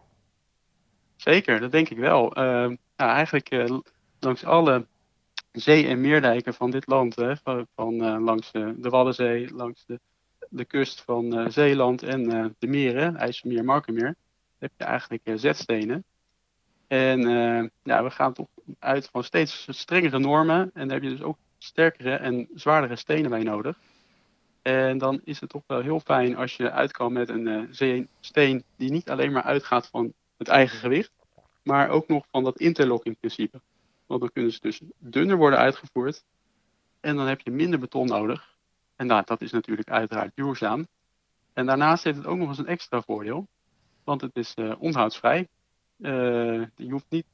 Zeker, 1.16 1.60
dat 1.60 1.72
denk 1.72 1.90
ik 1.90 1.98
wel. 1.98 2.38
Uh, 2.38 2.44
nou, 2.44 2.78
eigenlijk 2.96 3.52
uh, 3.52 3.80
langs 4.20 4.44
alle 4.46 4.86
zee- 5.52 5.88
en 5.88 6.02
meerdijken 6.02 6.54
van 6.54 6.72
dit 6.72 6.88
land, 6.88 7.16
hè, 7.16 7.36
van, 7.38 7.68
van 7.76 8.24
langs 8.24 8.52
de 8.52 8.90
Waddenzee, 8.90 9.54
langs 9.54 9.86
de, 9.86 10.00
de 10.50 10.66
kust 10.66 11.02
van 11.02 11.52
Zeeland 11.52 12.04
en 12.04 12.56
de 12.60 12.68
meren, 12.68 13.16
IJsselmeer, 13.18 13.64
Markenmeer, 13.64 14.16
heb 14.60 14.72
je 14.78 14.84
eigenlijk 14.84 15.24
zetstenen. 15.36 16.04
En 16.90 17.22
uh, 17.22 17.70
ja, 17.84 18.04
we 18.04 18.10
gaan 18.10 18.34
toch 18.34 18.48
uit 18.80 19.10
van 19.12 19.24
steeds 19.24 19.68
strengere 19.70 20.20
normen. 20.20 20.72
En 20.74 20.88
daar 20.88 21.00
heb 21.00 21.04
je 21.04 21.16
dus 21.16 21.22
ook 21.22 21.38
sterkere 21.58 22.16
en 22.16 22.48
zwaardere 22.56 22.96
stenen 22.96 23.30
bij 23.30 23.44
nodig. 23.44 23.78
En 24.62 24.98
dan 24.98 25.22
is 25.24 25.40
het 25.40 25.50
toch 25.50 25.64
wel 25.68 25.82
heel 25.82 26.00
fijn 26.00 26.36
als 26.36 26.56
je 26.56 26.72
uitkomt 26.72 27.14
met 27.14 27.30
een 27.30 27.72
uh, 27.82 28.04
steen 28.20 28.64
die 28.76 28.92
niet 28.92 29.10
alleen 29.10 29.32
maar 29.32 29.44
uitgaat 29.44 29.88
van 29.88 30.14
het 30.38 30.48
eigen 30.48 30.78
gewicht, 30.78 31.12
maar 31.64 31.90
ook 31.90 32.08
nog 32.08 32.26
van 32.32 32.44
dat 32.44 32.60
interlocking 32.60 33.20
principe. 33.20 33.62
Want 34.06 34.22
dan 34.22 34.32
kunnen 34.32 34.52
ze 34.52 34.60
dus 34.62 34.82
dunner 34.98 35.38
worden 35.38 35.60
uitgevoerd 35.60 36.24
en 37.00 37.16
dan 37.16 37.28
heb 37.28 37.42
je 37.42 37.52
minder 37.52 37.80
beton 37.80 38.08
nodig. 38.08 38.56
En 38.96 39.08
nou, 39.08 39.24
dat 39.26 39.42
is 39.42 39.52
natuurlijk 39.52 39.90
uiteraard 39.90 40.32
duurzaam. 40.36 40.88
En 41.54 41.66
daarnaast 41.66 42.04
heeft 42.04 42.18
het 42.18 42.28
ook 42.28 42.38
nog 42.38 42.48
eens 42.48 42.58
een 42.58 42.68
extra 42.68 43.02
voordeel, 43.02 43.48
want 44.04 44.22
het 44.22 44.36
is 44.36 44.54
uh, 44.56 44.74
onderhoudsvrij. 44.80 45.48
Uh, 46.00 46.66
je 46.76 46.90
hoeft 46.90 47.06
niet, 47.10 47.26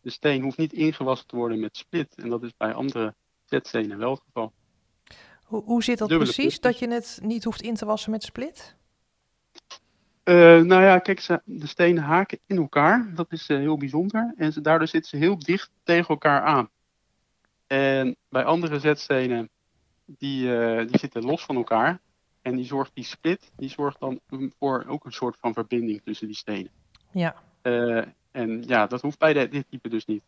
de 0.00 0.10
steen 0.10 0.42
hoeft 0.42 0.58
niet 0.58 0.72
ingewassen 0.72 1.26
te 1.26 1.36
worden 1.36 1.60
met 1.60 1.76
split. 1.76 2.14
En 2.16 2.28
dat 2.28 2.42
is 2.42 2.56
bij 2.56 2.72
andere 2.72 3.14
zetstenen 3.44 3.98
wel 3.98 4.10
het 4.10 4.22
geval. 4.24 4.52
Hoe, 5.44 5.62
hoe 5.64 5.82
zit 5.82 5.98
dat 5.98 6.08
precies, 6.08 6.60
dat 6.60 6.78
je 6.78 6.88
het 6.88 7.18
niet 7.22 7.44
hoeft 7.44 7.62
in 7.62 7.74
te 7.74 7.84
wassen 7.84 8.10
met 8.10 8.22
split? 8.22 8.76
Uh, 10.24 10.34
nou 10.60 10.82
ja, 10.82 10.98
kijk, 10.98 11.26
de 11.44 11.66
stenen 11.66 12.02
haken 12.02 12.38
in 12.46 12.56
elkaar. 12.56 13.14
Dat 13.14 13.32
is 13.32 13.48
uh, 13.48 13.58
heel 13.58 13.76
bijzonder. 13.76 14.34
En 14.36 14.52
ze, 14.52 14.60
daardoor 14.60 14.88
zitten 14.88 15.10
ze 15.10 15.16
heel 15.16 15.38
dicht 15.38 15.70
tegen 15.82 16.08
elkaar 16.08 16.42
aan. 16.42 16.70
En 17.66 18.16
bij 18.28 18.44
andere 18.44 18.78
zetstenen, 18.78 19.50
die, 20.04 20.42
die 20.86 20.98
zitten 20.98 21.24
los 21.24 21.44
van 21.44 21.56
elkaar. 21.56 22.00
En 22.42 22.56
die 22.56 22.64
zorgt 22.64 22.94
die 22.94 23.04
split, 23.04 23.52
die 23.56 23.68
zorgt 23.68 24.00
dan 24.00 24.20
voor 24.58 24.84
ook 24.88 25.04
een 25.04 25.12
soort 25.12 25.36
van 25.38 25.52
verbinding 25.52 26.02
tussen 26.04 26.26
die 26.26 26.36
stenen. 26.36 26.70
Ja. 27.12 27.34
Uh, 27.62 28.04
en 28.30 28.62
ja, 28.66 28.86
dat 28.86 29.00
hoeft 29.00 29.18
bij 29.18 29.32
de, 29.32 29.48
dit 29.48 29.64
type 29.70 29.88
dus 29.88 30.04
niet. 30.04 30.22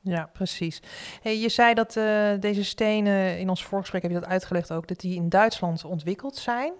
Ja, 0.00 0.30
precies. 0.32 0.82
Hey, 1.22 1.38
je 1.38 1.48
zei 1.48 1.74
dat 1.74 1.96
uh, 1.96 2.32
deze 2.40 2.64
stenen, 2.64 3.38
in 3.38 3.48
ons 3.48 3.64
voorgesprek 3.64 4.02
heb 4.02 4.10
je 4.10 4.20
dat 4.20 4.28
uitgelegd 4.28 4.72
ook, 4.72 4.88
dat 4.88 5.00
die 5.00 5.14
in 5.14 5.28
Duitsland 5.28 5.84
ontwikkeld 5.84 6.36
zijn. 6.36 6.72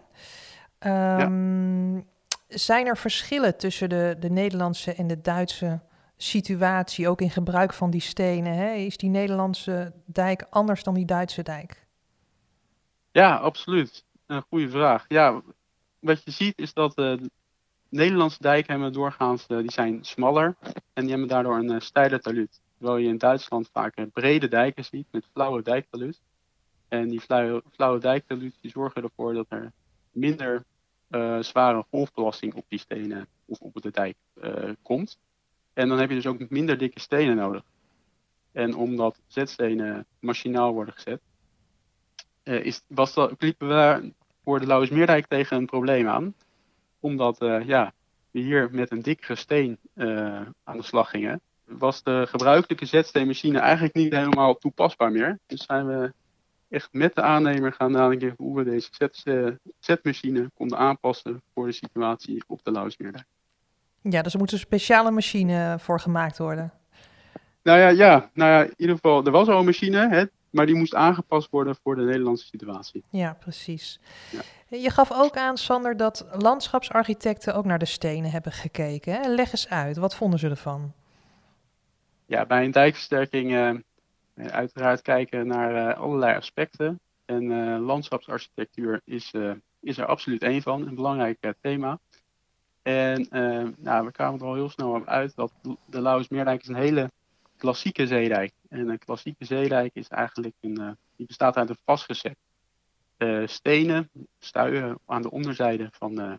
Um, 0.80 1.94
ja. 1.96 2.02
Zijn 2.48 2.86
er 2.86 2.96
verschillen 2.96 3.56
tussen 3.56 3.88
de, 3.88 4.16
de 4.18 4.30
Nederlandse 4.30 4.94
en 4.94 5.06
de 5.06 5.20
Duitse 5.20 5.80
situatie, 6.16 7.08
ook 7.08 7.20
in 7.20 7.30
gebruik 7.30 7.72
van 7.72 7.90
die 7.90 8.00
stenen? 8.00 8.54
Hè? 8.54 8.72
Is 8.72 8.96
die 8.96 9.10
Nederlandse 9.10 9.92
dijk 10.04 10.46
anders 10.50 10.82
dan 10.82 10.94
die 10.94 11.04
Duitse 11.04 11.42
dijk? 11.42 11.86
Ja, 13.12 13.36
absoluut. 13.36 14.04
Een 14.26 14.44
goede 14.48 14.70
vraag. 14.70 15.04
Ja, 15.08 15.42
wat 15.98 16.24
je 16.24 16.30
ziet 16.30 16.58
is 16.58 16.72
dat 16.72 16.98
uh, 16.98 17.14
Nederlandse 17.92 18.42
dijken 18.42 18.72
hebben 18.72 18.92
doorgaans, 18.92 19.46
uh, 19.48 19.58
die 19.58 19.72
zijn 19.72 20.04
smaller 20.04 20.56
en 20.92 21.02
die 21.02 21.10
hebben 21.10 21.28
daardoor 21.28 21.58
een 21.58 21.72
uh, 21.72 21.80
steile 21.80 22.18
taluut. 22.18 22.60
Terwijl 22.78 22.98
je 22.98 23.08
in 23.08 23.18
Duitsland 23.18 23.68
vaak 23.72 23.98
uh, 23.98 24.06
brede 24.12 24.48
dijken 24.48 24.84
ziet 24.84 25.06
met 25.10 25.28
flauwe 25.32 25.62
dijktaluut. 25.62 26.20
En 26.88 27.08
die 27.08 27.20
flauwe, 27.20 27.62
flauwe 27.70 28.22
die 28.36 28.52
zorgen 28.60 29.02
ervoor 29.02 29.34
dat 29.34 29.46
er 29.48 29.72
minder 30.10 30.64
zware 31.40 31.84
golfbelasting 31.90 32.54
op 32.54 32.64
die 32.68 32.78
stenen 32.78 33.26
of 33.46 33.60
op 33.60 33.82
de 33.82 33.90
dijk 33.90 34.16
komt. 34.82 35.18
En 35.72 35.88
dan 35.88 35.98
heb 35.98 36.08
je 36.08 36.14
dus 36.14 36.26
ook 36.26 36.50
minder 36.50 36.78
dikke 36.78 37.00
stenen 37.00 37.36
nodig. 37.36 37.62
En 38.52 38.74
omdat 38.74 39.20
zetstenen 39.26 40.06
machinaal 40.20 40.72
worden 40.72 40.94
gezet, 40.94 41.20
is, 42.42 42.82
was 42.86 43.14
dat, 43.14 43.34
liepen 43.38 43.68
we 43.68 44.12
voor 44.42 44.60
de 44.60 44.66
Lauwersmeerdijk 44.66 45.26
tegen 45.26 45.56
een 45.56 45.66
probleem 45.66 46.08
aan 46.08 46.34
omdat 47.02 47.42
uh, 47.42 47.66
ja, 47.66 47.92
we 48.30 48.40
hier 48.40 48.68
met 48.72 48.90
een 48.90 49.02
dikkere 49.02 49.34
steen 49.34 49.78
aan 50.64 50.76
de 50.76 50.82
slag 50.82 51.10
gingen, 51.10 51.40
was 51.64 52.02
de 52.02 52.26
gebruikelijke 52.28 52.86
zetsteenmachine 52.86 53.58
eigenlijk 53.58 53.94
niet 53.94 54.12
helemaal 54.12 54.58
toepasbaar 54.58 55.12
meer. 55.12 55.38
Dus 55.46 55.64
zijn 55.64 55.86
we 55.86 56.12
echt 56.68 56.88
met 56.92 57.14
de 57.14 57.22
aannemer 57.22 57.72
gaan 57.72 57.92
nadenken 57.92 58.34
hoe 58.36 58.56
we 58.56 58.64
deze 58.64 58.88
zet, 58.90 59.22
zetmachine 59.78 60.50
konden 60.54 60.78
aanpassen 60.78 61.42
voor 61.54 61.66
de 61.66 61.72
situatie 61.72 62.44
op 62.46 62.60
de 62.62 62.70
Lauwersmeerdijk. 62.70 63.24
Ja, 64.02 64.22
dus 64.22 64.32
er 64.32 64.38
moet 64.38 64.52
een 64.52 64.58
speciale 64.58 65.10
machine 65.10 65.76
voor 65.78 66.00
gemaakt 66.00 66.38
worden. 66.38 66.72
Nou 67.62 67.78
ja, 67.78 67.88
ja, 67.88 68.30
nou 68.34 68.50
ja, 68.50 68.62
in 68.62 68.74
ieder 68.76 68.94
geval, 68.94 69.24
er 69.24 69.30
was 69.30 69.48
al 69.48 69.58
een 69.58 69.64
machine, 69.64 70.08
hè, 70.08 70.24
maar 70.50 70.66
die 70.66 70.74
moest 70.74 70.94
aangepast 70.94 71.50
worden 71.50 71.76
voor 71.82 71.96
de 71.96 72.02
Nederlandse 72.02 72.46
situatie. 72.46 73.04
Ja, 73.10 73.36
precies. 73.40 74.00
Ja. 74.30 74.40
Je 74.80 74.90
gaf 74.90 75.12
ook 75.12 75.36
aan, 75.36 75.56
Sander, 75.56 75.96
dat 75.96 76.26
landschapsarchitecten 76.32 77.54
ook 77.54 77.64
naar 77.64 77.78
de 77.78 77.84
stenen 77.84 78.30
hebben 78.30 78.52
gekeken. 78.52 79.34
Leg 79.34 79.52
eens 79.52 79.68
uit, 79.68 79.96
wat 79.96 80.14
vonden 80.14 80.38
ze 80.38 80.48
ervan? 80.48 80.92
Ja, 82.26 82.46
bij 82.46 82.64
een 82.64 82.70
dijkversterking 82.70 83.50
uh, 83.50 83.70
uiteraard 84.46 85.02
kijken 85.02 85.46
naar 85.46 85.74
uh, 85.74 86.00
allerlei 86.00 86.36
aspecten. 86.36 87.00
En 87.24 87.42
uh, 87.42 87.86
landschapsarchitectuur 87.86 89.00
is, 89.04 89.32
is 89.80 89.98
er 89.98 90.06
absoluut 90.06 90.42
één 90.42 90.62
van, 90.62 90.86
een 90.86 90.94
belangrijk 90.94 91.54
thema. 91.60 91.98
En 92.82 93.26
nou, 93.78 94.04
we 94.04 94.12
kwamen 94.12 94.40
er 94.40 94.46
al 94.46 94.54
heel 94.54 94.70
snel 94.70 94.94
op 94.94 95.06
uit 95.06 95.36
dat 95.36 95.52
de 95.86 96.00
Lauwersmeerdijk 96.00 96.62
is 96.62 96.68
een 96.68 96.74
hele 96.74 97.10
klassieke 97.56 98.06
zeedijk. 98.06 98.52
En 98.68 98.88
een 98.88 98.98
klassieke 98.98 99.44
zeedijk 99.44 99.90
is 99.94 100.08
eigenlijk 100.08 100.54
een, 100.60 100.96
die 101.16 101.26
bestaat 101.26 101.56
uit 101.56 101.68
een 101.68 101.78
vastgezet 101.84 102.36
stenen, 103.46 104.10
stuien 104.38 104.98
aan 105.06 105.22
de 105.22 105.30
onderzijde 105.30 105.88
van, 105.92 106.20
uh, 106.20 106.34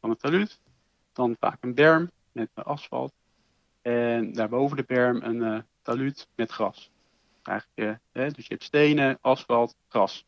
van 0.00 0.10
het 0.10 0.18
talud. 0.18 0.60
Dan 1.12 1.36
vaak 1.40 1.62
een 1.62 1.74
berm 1.74 2.10
met 2.32 2.48
asfalt. 2.54 3.12
En 3.82 4.32
daarboven 4.32 4.76
de 4.76 4.84
berm 4.86 5.22
een 5.22 5.64
talud 5.82 6.28
met 6.34 6.50
gras. 6.50 6.90
Eigenlijk, 7.42 7.98
dus 8.12 8.46
je 8.46 8.52
hebt 8.52 8.62
stenen, 8.62 9.18
asfalt, 9.20 9.74
gras. 9.88 10.24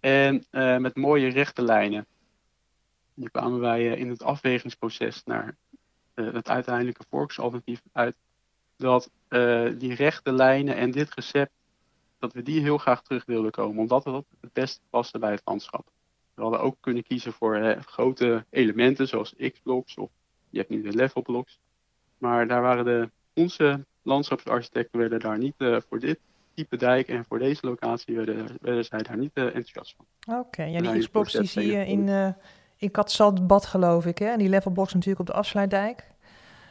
En 0.00 0.44
met 0.82 0.96
mooie 0.96 1.28
rechte 1.28 1.62
lijnen. 1.62 2.06
Nu 3.14 3.28
kwamen 3.28 3.60
wij 3.60 3.86
in 3.86 4.08
het 4.08 4.22
afwegingsproces 4.22 5.24
naar 5.24 5.56
het 6.14 6.48
uiteindelijke 6.48 7.04
volksalternatief 7.08 7.82
uit 7.92 8.16
dat 8.76 9.10
uh, 9.28 9.70
die 9.78 9.94
rechte 9.94 10.32
lijnen 10.32 10.76
en 10.76 10.90
dit 10.90 11.14
recept, 11.14 11.52
dat 12.24 12.32
we 12.32 12.42
die 12.42 12.60
heel 12.60 12.78
graag 12.78 13.02
terug 13.02 13.24
wilden 13.24 13.50
komen, 13.50 13.78
omdat 13.78 14.04
het 14.04 14.24
het 14.40 14.52
beste 14.52 14.80
paste 14.90 15.18
bij 15.18 15.30
het 15.30 15.42
landschap. 15.44 15.86
We 16.34 16.42
hadden 16.42 16.60
ook 16.60 16.76
kunnen 16.80 17.02
kiezen 17.02 17.32
voor 17.32 17.76
grote 17.86 18.44
elementen 18.50 19.08
zoals 19.08 19.34
X-blocks 19.52 19.94
of 19.94 20.10
je 20.50 20.58
hebt 20.58 20.70
nu 20.70 20.82
de 20.82 20.92
level 20.92 21.22
blocks. 21.22 21.58
Maar 22.18 22.46
daar 22.46 22.62
waren 22.62 22.84
de, 22.84 23.10
onze 23.34 23.84
landschapsarchitecten 24.02 24.98
werden 24.98 25.20
daar 25.20 25.38
niet 25.38 25.54
uh, 25.58 25.76
voor 25.88 25.98
dit 25.98 26.18
type 26.54 26.76
dijk 26.76 27.08
en 27.08 27.24
voor 27.24 27.38
deze 27.38 27.66
locatie 27.66 28.16
werden, 28.16 28.58
werden 28.60 28.84
zij 28.84 29.02
daar 29.02 29.16
niet 29.16 29.32
enthousiast 29.34 29.94
van. 29.96 30.06
Oké, 30.36 30.46
okay, 30.46 30.70
ja, 30.70 30.80
die 30.80 30.98
X-blocks 30.98 31.32
die 31.32 31.44
zie 31.44 31.66
je 31.66 31.86
in, 31.86 32.06
uh, 32.06 32.28
in 32.76 32.90
Katzaldbad 32.90 33.66
geloof 33.66 34.06
ik 34.06 34.18
hè? 34.18 34.26
En 34.26 34.38
die 34.38 34.48
level 34.48 34.70
blocks 34.70 34.92
natuurlijk 34.92 35.20
op 35.20 35.26
de 35.26 35.32
afsluitdijk. 35.32 36.12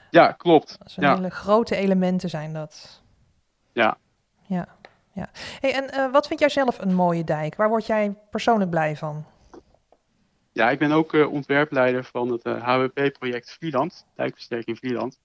Ja, 0.10 0.32
klopt. 0.32 0.76
Dat 0.80 0.92
zijn 0.92 1.16
hele 1.16 1.30
grote 1.30 1.76
elementen 1.76 2.30
zijn 2.30 2.54
dat. 2.54 3.04
Ja. 3.74 3.98
Ja, 4.48 4.68
ja. 5.14 5.30
Hey, 5.60 5.74
en 5.74 5.90
uh, 5.94 6.12
wat 6.12 6.28
vind 6.28 6.40
jij 6.40 6.50
zelf 6.50 6.80
een 6.80 6.96
mooie 6.96 7.24
dijk? 7.24 7.56
Waar 7.56 7.70
word 7.70 7.86
jij 7.86 8.16
persoonlijk 8.30 8.70
blij 8.70 8.96
van? 8.96 9.26
Ja, 10.52 10.70
ik 10.70 10.80
ben 10.80 10.92
ook 10.92 11.14
uh, 11.14 11.32
ontwerpleider 11.32 12.04
van 12.04 12.32
het 12.32 12.46
uh, 12.46 12.54
eh, 12.54 12.64
HWP-project 12.64 13.52
Vlieland, 13.52 14.06
dijkversterking 14.16 14.78
Vlieland. 14.78 15.20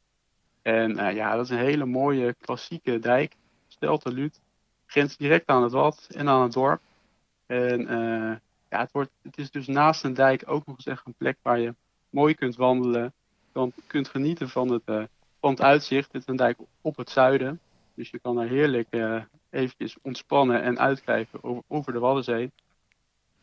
En 0.62 1.14
ja, 1.14 1.36
dat 1.36 1.44
is 1.44 1.50
een 1.50 1.58
hele 1.58 1.84
mooie 1.84 2.34
klassieke 2.40 2.98
dijk, 2.98 3.34
stelteluut. 3.68 4.40
Grenst 4.86 5.18
direct 5.18 5.46
aan 5.46 5.62
het 5.62 5.72
wat 5.72 6.08
en 6.10 6.28
aan 6.28 6.42
het 6.42 6.52
dorp. 6.52 6.80
En 7.46 7.80
ja, 8.68 8.80
het, 8.80 8.92
wordt, 8.92 9.10
het 9.22 9.38
is 9.38 9.50
dus 9.50 9.66
naast 9.66 10.04
een 10.04 10.14
dijk 10.14 10.42
ook 10.46 10.66
nog 10.66 10.76
eens 10.76 10.86
echt 10.86 11.06
een 11.06 11.14
plek 11.14 11.36
waar 11.42 11.58
je 11.58 11.74
mooi 12.10 12.34
kunt 12.34 12.56
wandelen 12.56 13.12
kunt 13.86 14.08
genieten 14.08 14.48
van 14.48 14.68
het, 14.72 14.82
van 15.40 15.50
het 15.50 15.60
uitzicht. 15.60 16.12
Het 16.12 16.22
is 16.22 16.28
een 16.28 16.36
dijk 16.36 16.58
op 16.80 16.96
het 16.96 17.10
zuiden. 17.10 17.60
Dus 17.98 18.10
je 18.10 18.18
kan 18.18 18.36
daar 18.36 18.46
heerlijk 18.46 18.86
uh, 18.90 19.22
eventjes 19.50 19.96
ontspannen 20.02 20.62
en 20.62 20.78
uitkijken 20.78 21.44
over, 21.44 21.62
over 21.68 21.92
de 21.92 21.98
Waddenzee. 21.98 22.52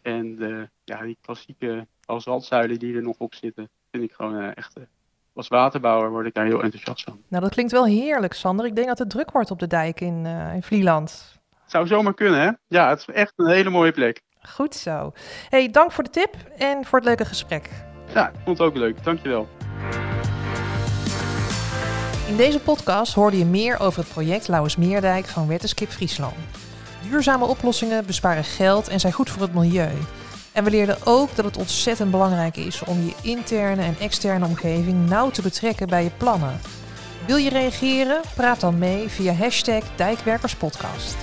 En 0.02 0.36
de, 0.36 0.70
ja, 0.84 1.02
die 1.02 1.18
klassieke 1.22 1.88
basaltzuilen 2.06 2.80
die 2.80 2.96
er 2.96 3.02
nog 3.02 3.18
op 3.18 3.34
zitten, 3.34 3.70
vind 3.92 4.04
ik 4.04 4.12
gewoon 4.12 4.42
uh, 4.42 4.58
echt... 4.58 4.74
als 5.34 5.48
waterbouwer 5.48 6.10
word 6.10 6.26
ik 6.26 6.34
daar 6.34 6.46
heel 6.46 6.64
enthousiast 6.64 7.04
van. 7.04 7.22
Nou, 7.28 7.44
dat 7.44 7.52
klinkt 7.52 7.72
wel 7.72 7.86
heerlijk, 7.86 8.34
Sander. 8.34 8.66
Ik 8.66 8.76
denk 8.76 8.88
dat 8.88 9.00
het 9.00 9.10
druk 9.10 9.32
wordt 9.32 9.52
op 9.52 9.60
de 9.60 9.68
dijk 9.68 10.02
in, 10.02 10.26
in 10.26 10.64
Vlieland. 10.64 11.40
Zou 11.66 11.88
zomaar 11.88 12.14
kunnen, 12.14 12.40
hè? 12.40 12.52
Ja, 12.68 12.90
het 12.90 13.00
is 13.00 13.06
echt 13.06 13.34
een 13.36 13.50
hele 13.50 13.70
mooie 13.70 13.92
plek. 13.92 14.22
Goed 14.42 14.76
zo. 14.76 15.12
Hey, 15.50 15.70
dank 15.70 15.92
voor 15.92 16.04
de 16.04 16.10
tip 16.10 16.36
en 16.58 16.86
voor 16.86 17.00
het 17.00 17.08
leuke 17.08 17.26
gesprek. 17.26 17.70
Ja, 18.14 18.30
ik 18.30 18.40
vond 18.44 18.58
het 18.58 18.68
ook 18.68 18.76
leuk. 18.76 19.04
Dankjewel. 19.04 19.48
In 22.28 22.38
deze 22.38 22.60
podcast 22.60 23.14
hoorde 23.14 23.38
je 23.38 23.46
meer 23.46 23.80
over 23.80 24.00
het 24.00 24.12
project 24.12 24.48
Lauwersmeerdijk 24.48 25.26
van 25.26 25.48
Wetterskip 25.48 25.92
Friesland. 25.92 26.34
Duurzame 27.10 27.46
oplossingen 27.46 28.06
besparen 28.06 28.44
geld 28.44 28.88
en 28.88 29.00
zijn 29.00 29.14
goed 29.14 29.30
voor 29.30 29.42
het 29.42 29.54
milieu. 29.54 29.92
En 30.52 30.64
we 30.64 30.70
leerden 30.70 30.98
ook 31.04 31.36
dat 31.36 31.46
het 31.46 31.58
ontzettend 31.58 32.12
belangrijk 32.12 32.58
is 32.58 32.84
om 32.84 33.06
je 33.06 33.14
interne 33.22 33.82
en 33.82 33.96
externe 34.00 34.46
omgeving 34.46 35.10
nauw 35.10 35.30
te 35.30 35.42
betrekken 35.42 35.88
bij 35.88 36.04
je 36.04 36.12
plannen. 36.18 36.60
Wil 37.28 37.38
je 37.38 37.50
reageren? 37.50 38.22
Praat 38.36 38.60
dan 38.60 38.78
mee 38.78 39.10
via 39.10 39.34
hashtag 39.34 39.84
Dijkwerkerspodcast. 39.96 41.16